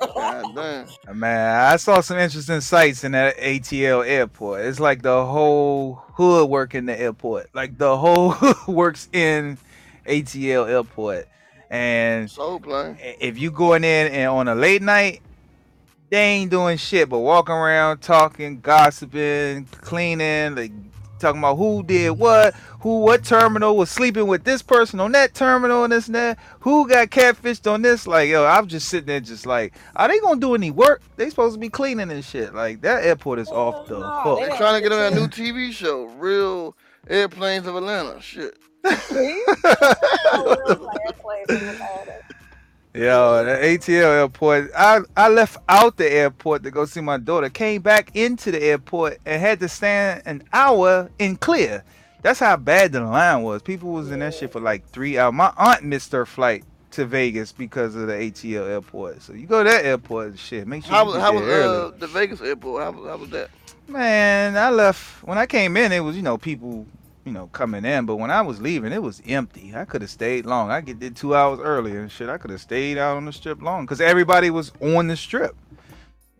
[0.00, 1.18] God damn.
[1.18, 4.66] Man, I saw some interesting sights in that ATL airport.
[4.66, 7.54] It's like the whole hood work in the airport.
[7.54, 9.56] Like the whole hood works in
[10.06, 11.26] ATL airport.
[11.70, 12.98] And Soul plane.
[13.00, 15.22] if you going in and on a late night,
[16.10, 20.72] they ain't doing shit but walking around talking, gossiping, cleaning, like
[21.24, 25.34] talking about who did what, who what terminal was sleeping with this person on that
[25.34, 28.06] terminal and this and that, who got catfished on this.
[28.06, 31.02] Like, yo, I'm just sitting there just like, are they gonna do any work?
[31.16, 32.54] They supposed to be cleaning and shit.
[32.54, 34.40] Like that airport is off the no, hook.
[34.40, 36.76] they They trying to get on a new TV show, Real
[37.08, 38.20] Airplanes of Atlanta.
[38.20, 38.58] Shit.
[42.96, 44.70] Yo, the ATL airport.
[44.76, 47.50] I I left out the airport to go see my daughter.
[47.50, 51.82] Came back into the airport and had to stand an hour in clear.
[52.22, 53.62] That's how bad the line was.
[53.62, 55.34] People was in that shit for like three hours.
[55.34, 59.22] My aunt missed her flight to Vegas because of the ATL airport.
[59.22, 60.64] So you go to that airport, and shit.
[60.64, 62.84] Make sure How you was how was uh, the Vegas airport?
[62.84, 63.50] How was, how was that?
[63.88, 65.90] Man, I left when I came in.
[65.90, 66.86] It was you know people
[67.24, 69.72] you know coming in, but when I was leaving, it was empty.
[69.74, 70.70] I could have stayed long.
[70.70, 72.28] I get there two hours earlier and shit.
[72.28, 75.56] I could have stayed out on the strip long because everybody was on the strip.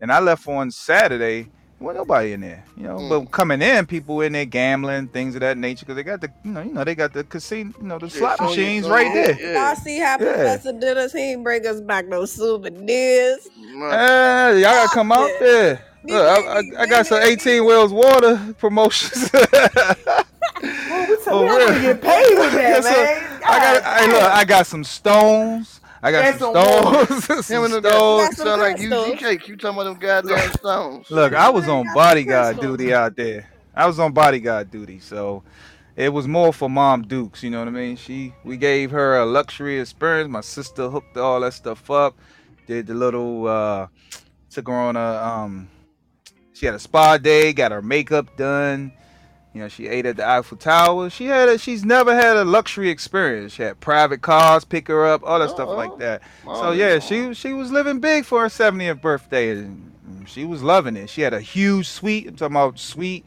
[0.01, 1.39] And I left on Saturday.
[1.41, 1.47] It
[1.79, 2.97] Well, nobody in there, you know.
[2.99, 3.09] Mm.
[3.09, 6.31] But coming in, people in there gambling, things of that nature, because they got the,
[6.43, 8.85] you know, you know, they got the casino, you know, the Yeah, slot so machines
[8.85, 9.37] so right there.
[9.39, 9.67] Yeah.
[9.67, 10.17] Y'all see how Yeah.
[10.17, 11.13] Professor did us?
[11.13, 13.49] He ain't bring us back no souvenirs.
[13.57, 15.83] Man, Hey, y'all gotta come out there.
[16.03, 19.31] Look, I, I, I got some 18 Wheels Water promotions.
[20.89, 21.67] Well, we, For we real.
[21.73, 22.91] to get paid with that, Yes, sir.
[22.91, 23.41] man.
[23.45, 25.81] I got, hey, look, I got some stones.
[26.03, 27.27] I got And some some stones.
[27.27, 27.83] Him some stones.
[27.83, 29.05] Got some sound like crystals.
[29.07, 29.47] UGK.
[29.47, 31.09] You talking about them goddamn stones?
[31.11, 33.49] Look, I was on bodyguard duty out there.
[33.75, 35.43] I was on bodyguard duty, so
[35.95, 37.43] it was more for Mom Dukes.
[37.43, 37.95] You know what I mean?
[37.97, 40.29] She, we gave her a luxury experience.
[40.29, 42.15] My sister hooked all that stuff up.
[42.67, 43.87] Did the little, uh,
[44.49, 45.69] took her on a, um,
[46.53, 47.51] she had a spa day.
[47.51, 48.91] Got her makeup done.
[49.55, 51.09] You know, she ate at the Eiffel Tower.
[51.09, 53.53] She had a, she's never had a luxury experience.
[53.53, 55.77] She had private cars pick her up, all that stuff Uh-oh.
[55.77, 56.21] like oh, that.
[56.45, 59.93] Oh, So oh, yeah, she she was living big for her 70th birthday, and
[60.27, 61.09] she was loving it.
[61.09, 62.27] She had a huge suite.
[62.27, 63.25] I'm talking about suite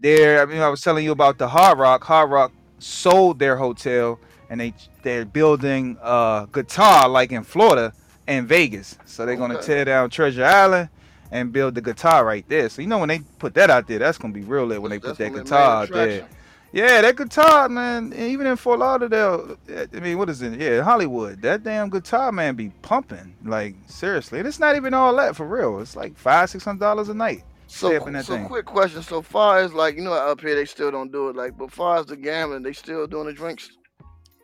[0.00, 0.42] there.
[0.42, 2.02] I mean, I was telling you about the Hard Rock.
[2.02, 4.18] Hard Rock sold their hotel,
[4.50, 4.74] and they
[5.04, 7.92] they're building a guitar like in Florida
[8.26, 8.98] and Vegas.
[9.04, 10.88] So they're gonna tear down Treasure Island
[11.36, 12.68] and build the guitar right there.
[12.68, 14.90] So you know when they put that out there, that's gonna be real lit when
[14.90, 16.26] they put that gonna be a guitar out there.
[16.72, 18.12] Yeah, that guitar, man.
[18.14, 20.60] Even in Fort Lauderdale, I mean, what is it?
[20.60, 21.40] Yeah, Hollywood.
[21.42, 23.34] That damn guitar, man, be pumping.
[23.44, 25.78] Like seriously, and it's not even all that for real.
[25.80, 27.44] It's like five, six hundred dollars a night.
[27.68, 28.46] So, Stay up in that so thing.
[28.46, 29.02] quick question.
[29.02, 31.36] So far as like you know, up here they still don't do it.
[31.36, 33.70] Like, but far as the gambling, they still doing the drinks.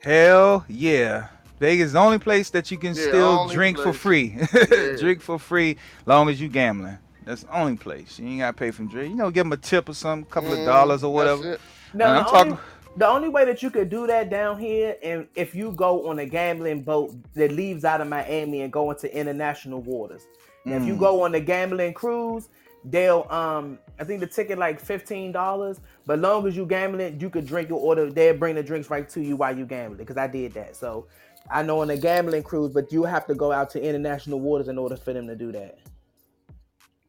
[0.02, 1.28] Hell yeah.
[1.62, 4.36] Vegas is the only place that you can Yeah, still only drink for free.
[4.52, 4.96] Yeah.
[4.98, 6.98] drink for free, long as you gambling.
[7.24, 8.18] That's the only place.
[8.18, 9.10] You ain't gotta pay for drink.
[9.12, 11.52] You know, give them a tip or some couple Mm, of dollars or whatever.
[11.52, 11.60] it.
[11.94, 12.58] No, the, I'm only, talking-
[12.96, 16.18] the only way that you could do that down here, and if you go on
[16.18, 20.22] a gambling boat that leaves out of Miami and go into international waters.
[20.64, 20.98] Now, if you Mm.
[20.98, 22.48] go on the gambling cruise,
[22.84, 25.78] they'll um, I think the ticket like fifteen dollars.
[26.06, 28.10] But long as you gambling, you could drink your order.
[28.10, 29.98] They'll bring the drinks right to you while you gambling.
[29.98, 31.06] Because I did that, so
[31.50, 34.68] I know on a gambling cruise, but you have to go out to international waters
[34.68, 35.78] in order for them to do that.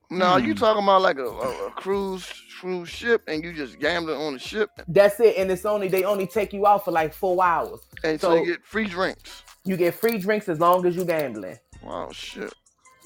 [0.10, 0.60] No, you Hmm.
[0.60, 4.40] talking about like a, a, a cruise cruise ship, and you just gambling on the
[4.40, 7.80] ship, That's it, and it's only they only take you out for like four hours.
[8.04, 9.44] and so, So- you get free drinks.
[9.66, 11.58] You get free drinks as long as you gambling.
[11.82, 12.54] Wow, shit.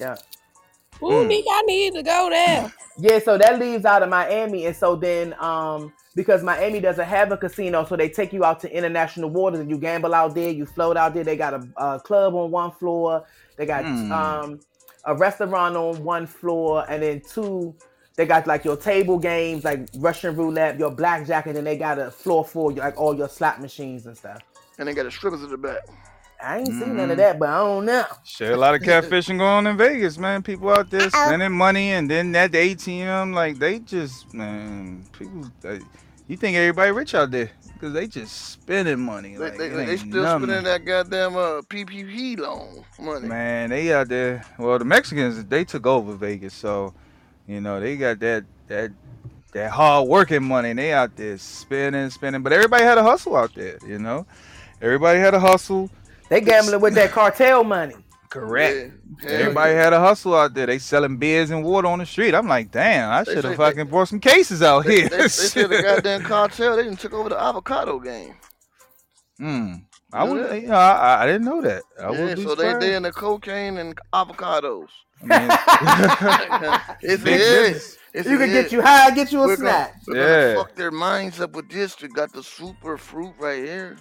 [0.00, 0.16] Yeah.
[1.02, 1.28] Ooh, Mm.
[1.28, 2.72] Nick, I need to go there.
[2.98, 7.30] Yeah, so that leaves out of Miami, and so then um because Miami doesn't have
[7.30, 10.50] a casino, so they take you out to international waters and you gamble out there,
[10.50, 11.22] you float out there.
[11.22, 13.24] They got a, a club on one floor,
[13.56, 14.12] they got Hmm.
[14.12, 14.60] um
[15.04, 17.74] a restaurant on one floor, and then two.
[18.16, 22.00] They got like your table games, like Russian roulette, your blackjack, and then they got
[22.00, 24.40] a floor for like all your slot machines and stuff.
[24.76, 25.82] And they got the strippers in the back.
[26.42, 27.12] I ain't seen none Mhm.
[27.12, 28.04] of that, but I don't know.
[28.24, 30.42] Shit, a lot of catfishing going on in Vegas, man.
[30.42, 35.50] People out there spending money, and then at the ATM, like they just, man, people.
[35.62, 35.80] They,
[36.28, 37.50] you think everybody rich out there?
[37.72, 39.34] Because they just spending money.
[39.34, 40.44] They, Like, they, it they still nothing.
[40.48, 43.26] spending that goddamn uh, PPP loan money.
[43.28, 44.44] Man, they out there.
[44.58, 46.92] Well, the Mexicans they took over Vegas, so
[47.46, 48.90] you know they got that that
[49.54, 50.70] that hard working money.
[50.70, 52.42] And they out there spending, spending.
[52.42, 53.78] But everybody had a hustle out there.
[53.86, 54.26] You know,
[54.82, 55.88] everybody had a hustle.
[56.28, 57.94] They gambling with that cartel money.
[58.30, 58.92] Correct.
[59.22, 59.82] Yeah, hell Everybody yeah.
[59.84, 60.66] had a hustle out there.
[60.66, 62.34] They selling beers and water on the street.
[62.34, 65.08] I'm like, damn, I should say have they- fucking brought some cases out They, here.
[65.08, 68.34] they, they said the goddamn cartel they done took over the avocado game.
[69.40, 69.82] Mm.
[70.12, 70.60] I would, that?
[70.62, 71.82] you know, I, I didn't know that.
[72.00, 72.80] I yeah, would be so they surprised.
[72.82, 74.88] they in the cocaine and avocados.
[75.30, 77.98] I mean, it's Big it.
[78.14, 78.52] It's You can it.
[78.52, 79.94] get you high, get you a We're gonna, snack.
[80.06, 80.54] we're Yeah.
[80.54, 82.00] gonna fuck their minds up with this.
[82.00, 83.96] We got the super fruit right here.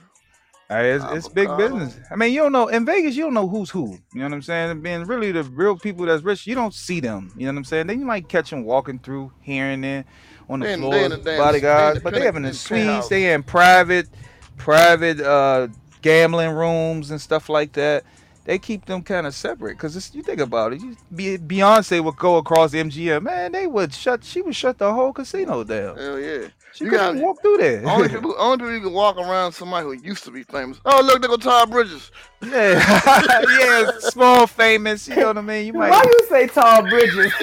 [0.70, 1.98] Hey, it's, it's big business.
[2.12, 3.16] I mean, you don't know in Vegas.
[3.16, 3.98] You don't know who's who.
[4.14, 4.82] You know what I'm saying?
[4.82, 7.32] Being really the real people that's rich, you don't see them.
[7.38, 7.88] You know what I'm saying?
[7.88, 10.04] Then you might catch them walking through here and there
[10.50, 12.02] on the They floor, in the they bodyguards.
[12.02, 13.08] But they having in the suites.
[13.08, 14.10] They in private,
[14.58, 15.70] private uh,
[16.02, 18.04] gambling rooms and stuff like that.
[18.48, 20.80] They keep them kind of separate because you think about it.
[20.82, 20.96] You,
[21.38, 23.24] Beyonce would go across MGM.
[23.24, 24.24] Man, they would shut.
[24.24, 25.98] She would shut the whole casino down.
[25.98, 26.48] Hell yeah.
[26.74, 27.86] She You couldn't got- walk through there.
[27.86, 30.80] Only people, only people you can walk around somebody who used to be famous.
[30.86, 32.10] Oh look, there go Todd Bridges.
[32.42, 32.80] Yeah,
[33.60, 35.08] yeah, small, famous.
[35.10, 35.66] You know what I mean?
[35.68, 35.90] You might.
[35.90, 37.34] Why you say tall bridges?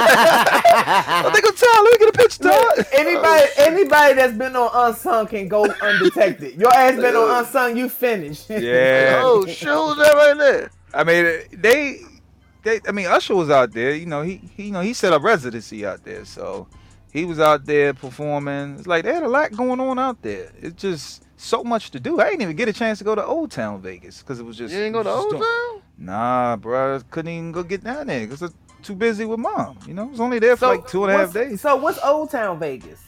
[0.00, 1.84] Oh, they go Todd.
[1.84, 2.86] Let me get a picture, Todd.
[2.92, 6.54] anybody, anybody that's been on unsung can go undetected.
[6.60, 8.48] Your ass been on unsung, you finished.
[8.50, 9.20] Yeah.
[9.24, 10.70] Oh shit, who's that right there?
[10.94, 12.00] I mean, they,
[12.62, 12.80] they.
[12.86, 13.94] I mean, Usher was out there.
[13.94, 16.66] You know, he, he, you know, he set up residency out there, so
[17.12, 18.76] he was out there performing.
[18.78, 20.50] It's like they had a lot going on out there.
[20.60, 22.20] It's just so much to do.
[22.20, 24.56] I didn't even get a chance to go to Old Town Vegas because it was
[24.56, 24.72] just.
[24.72, 25.82] You didn't go to Old Town?
[25.98, 29.78] Nah, bro, couldn't even go get down there because I'm too busy with mom.
[29.86, 31.60] You know, I was only there for like two and a half days.
[31.60, 33.00] So what's Old Town Vegas?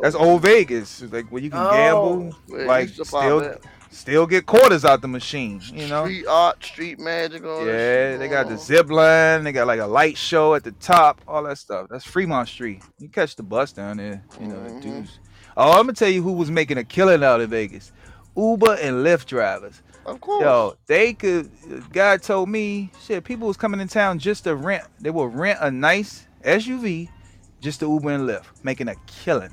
[0.00, 1.70] That's old Vegas, like where you can Oh.
[1.70, 2.36] gamble,
[2.66, 3.56] like used to pop still.
[3.90, 5.60] Still get quarters out the machine.
[5.72, 6.04] You know.
[6.04, 9.44] Street art, street magic, all Yeah, they got the going zip line.
[9.44, 11.20] They got like a light show at the top.
[11.26, 11.88] All that stuff.
[11.90, 12.82] That's Fremont Street.
[12.98, 14.22] You catch the bus down there.
[14.40, 14.82] You know, Mhm.
[14.82, 15.18] dudes.
[15.56, 17.92] Oh, I'm gonna tell you who was making a killing out of Vegas.
[18.36, 19.82] Uber and Lyft drivers.
[20.06, 20.42] Of course.
[20.42, 21.50] Yo, they could.
[21.92, 23.24] God told me, shit.
[23.24, 24.84] People was coming in town just to rent.
[25.00, 27.10] They will rent a nice SUV,
[27.60, 29.50] just to Uber and Lyft, making a killing.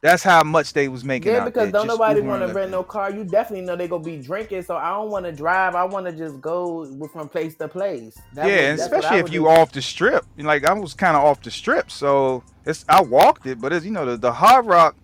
[0.00, 1.32] That's how much they was making.
[1.32, 3.10] Yeah, out because there, don't nobody want to rent no car.
[3.10, 5.74] You definitely know they gonna be drinking, so I don't want to drive.
[5.74, 8.16] I want to just go from place to place.
[8.34, 9.48] That yeah, would- and that's what I especially if you do.
[9.48, 10.24] off the strip.
[10.36, 13.84] Like I was kind of off the strip, so it's I walked it, but it's
[13.84, 14.94] you know the, the Hard Rock,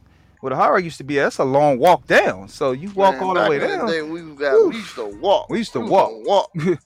[0.40, 2.48] where the Hard Rock used to be, that's a long walk down.
[2.48, 3.86] So you walk Man, all the way down.
[3.88, 5.50] day, we got we used to walk.
[5.50, 6.12] We used to was walk.
[6.24, 6.50] walk.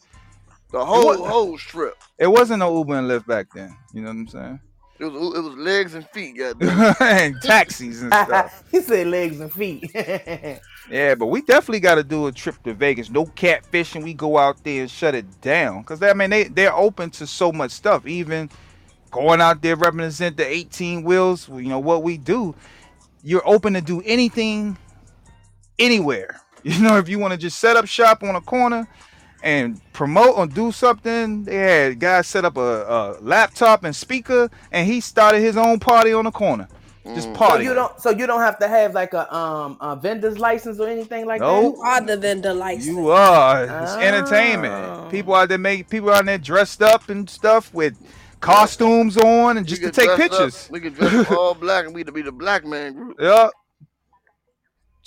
[0.71, 1.97] The whole whole strip.
[2.19, 3.75] It wasn't no Uber and Lyft back then.
[3.95, 4.61] You know what I'm saying?
[4.99, 6.37] It was it was legs and feet.
[6.39, 6.95] Goddamn.
[7.01, 8.65] and taxis and stuff.
[8.71, 9.91] he said legs and feet.
[10.91, 13.11] Yeah, but we definitely got to do a trip to Vegas.
[13.11, 14.03] No catfishing.
[14.03, 15.85] We go out there and shut it down.
[15.85, 18.07] Cause I mean they they're open to so much stuff.
[18.07, 18.49] Even
[19.11, 21.47] going out there represent the 18 wheels.
[21.47, 22.55] You know what we do.
[23.23, 24.79] You're open to do anything,
[25.79, 26.41] anywhere.
[26.63, 28.89] You know if you want to just set up shop on a corner
[29.43, 31.45] and promote or do something.
[31.45, 35.79] They had guys set up a, a laptop and speaker, and he started his own
[35.81, 36.69] party on the corner.
[37.15, 37.39] Just Mm.
[37.49, 37.99] so you don't.
[38.01, 41.41] So you don't have to have like a um a vendor's license or anything like
[41.41, 41.77] Nope.
[41.77, 42.87] You are the vendor license.
[42.87, 43.65] You are.
[43.65, 43.99] It's Oh.
[44.01, 45.11] entertainment.
[45.11, 47.97] People out there make people out there dressed up and stuff with
[48.41, 50.69] costumes on and just to take dress up- pictures.
[50.71, 53.17] we can dress up all black and we to be the black man group.
[53.19, 53.49] Yeah.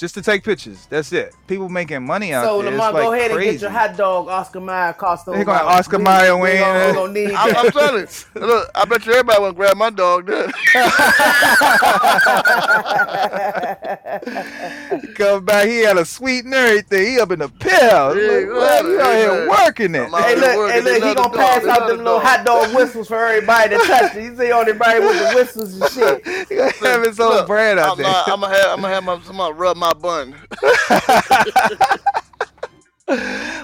[0.02, 0.88] Just to take pictures.
[0.90, 1.32] That's it.
[1.46, 2.48] People making money out that.
[2.48, 2.72] So there.
[2.72, 3.50] Lamar, like go ahead crazy.
[3.50, 5.36] and get your hot dog Oscar Mayer costume.
[5.36, 5.64] They're gonna.
[5.64, 6.94] Oscar Mayer we win gonna- it.
[6.96, 7.58] gonna need I'm, that.
[7.66, 8.48] I'm telling you.
[8.48, 10.26] Look, I bet you everybody want to grab my dog.
[10.26, 10.52] Then.
[15.16, 17.08] Come back, he had a suite and everything.
[17.08, 17.72] He up in the pill.
[17.72, 18.08] Yeah,
[18.52, 20.10] Look, right, he out here working it.
[20.12, 21.70] I'm Hey look, hey look, he gonna pass dog.
[21.70, 22.24] Out them the little dog.
[22.24, 24.24] hot dog whistles for everybody to touch it.
[24.24, 26.26] You see everybody with the whistles and shit.
[26.52, 28.08] He gonna have his own Look, brand out I'm, there.
[28.08, 30.36] not- I'm gonna have, I'm gonna have my, somebody rub my bun.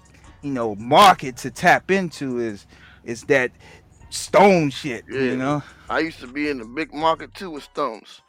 [0.43, 2.39] you know, market to tap into.
[2.39, 2.67] Is
[3.05, 3.53] is that
[4.11, 5.05] stone shit?
[5.09, 5.21] Yeah.
[5.21, 8.21] You know, I used to be in the big market too with stones.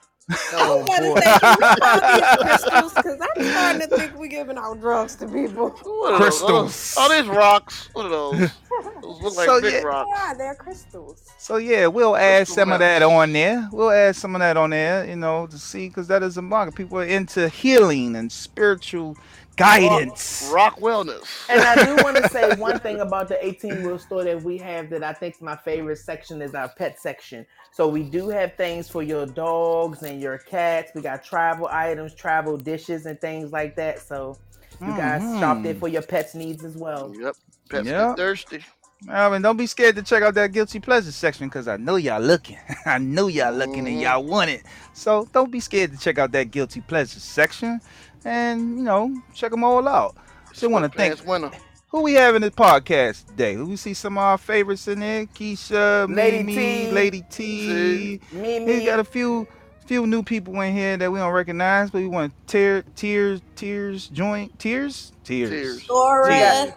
[0.54, 1.20] Oh, What is boy.
[1.22, 1.40] that?
[1.42, 2.94] Can we call these crystals?
[2.96, 5.70] Because I'm starting to think we're giving out drugs to people.
[5.70, 6.18] What are?
[6.18, 6.96] Crystals.
[6.98, 7.90] Oh, oh, these rocks.
[7.94, 8.52] What are those?
[9.02, 9.82] Those look like So, big yeah.
[9.84, 10.10] rocks.
[10.14, 11.24] Yeah, they're crystals.
[11.38, 13.70] So yeah, we'll add Crystal some of that on there.
[13.72, 16.42] We'll add some of that on there, you know, to see because that is a
[16.42, 16.76] market.
[16.76, 19.16] People are into healing and spiritual
[19.56, 20.50] guidance.
[20.54, 21.50] Rock wellness.
[21.50, 24.58] And I do want to say one thing about the 18 wheel store that we
[24.58, 27.46] have that I think my favorite section is our pet section.
[27.72, 30.92] So we do have things for your dogs and your cats.
[30.96, 34.02] We got travel items, travel dishes, and things like that.
[34.02, 34.38] So
[34.86, 37.14] you guys shop there for your pets' needs as well.
[37.20, 37.36] Yep.
[37.70, 38.08] Pets Yeah.
[38.10, 38.66] get thirsty.
[39.08, 41.96] I mean, don't be scared to check out that guilty pleasure section because I know
[41.98, 42.58] y'all looking.
[42.86, 44.02] I know y'all looking and Mhm.
[44.02, 44.64] y'all want it.
[44.94, 47.82] So don't be scared to check out that guilty pleasure section,
[48.26, 50.16] and you know, check them all out.
[50.54, 51.52] Still want to thank Past winter.
[51.90, 53.56] who we have in this podcast today.
[53.58, 56.92] We see some of our favorites in there: Keisha, Lady Mimi, T.
[56.92, 58.20] Lady T.
[58.32, 59.48] Me, We got a few
[59.86, 64.08] few new people in here that we don't recognize, but we want tear tears tears
[64.08, 65.50] joint tears tears.
[65.52, 65.90] Tears.
[65.90, 66.30] Laura.
[66.36, 66.72] Yeah.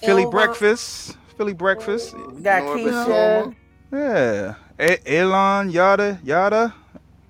[0.00, 0.30] Philly Elma.
[0.32, 1.16] breakfast.
[1.36, 2.14] Philly breakfast.
[2.32, 3.54] We got Keisha.
[3.92, 4.54] Yeah.
[4.78, 6.74] A- Elon, yada, yada.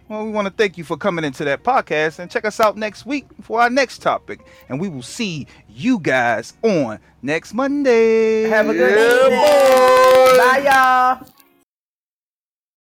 [0.08, 2.76] Well, we want to thank you for coming into that podcast and check us out
[2.76, 4.40] next week for our next topic.
[4.68, 8.42] And we will see you guys on next Monday.
[8.42, 9.40] Have a good Yeah, evening.
[9.40, 10.38] boy.
[10.38, 11.33] Bye, y'all.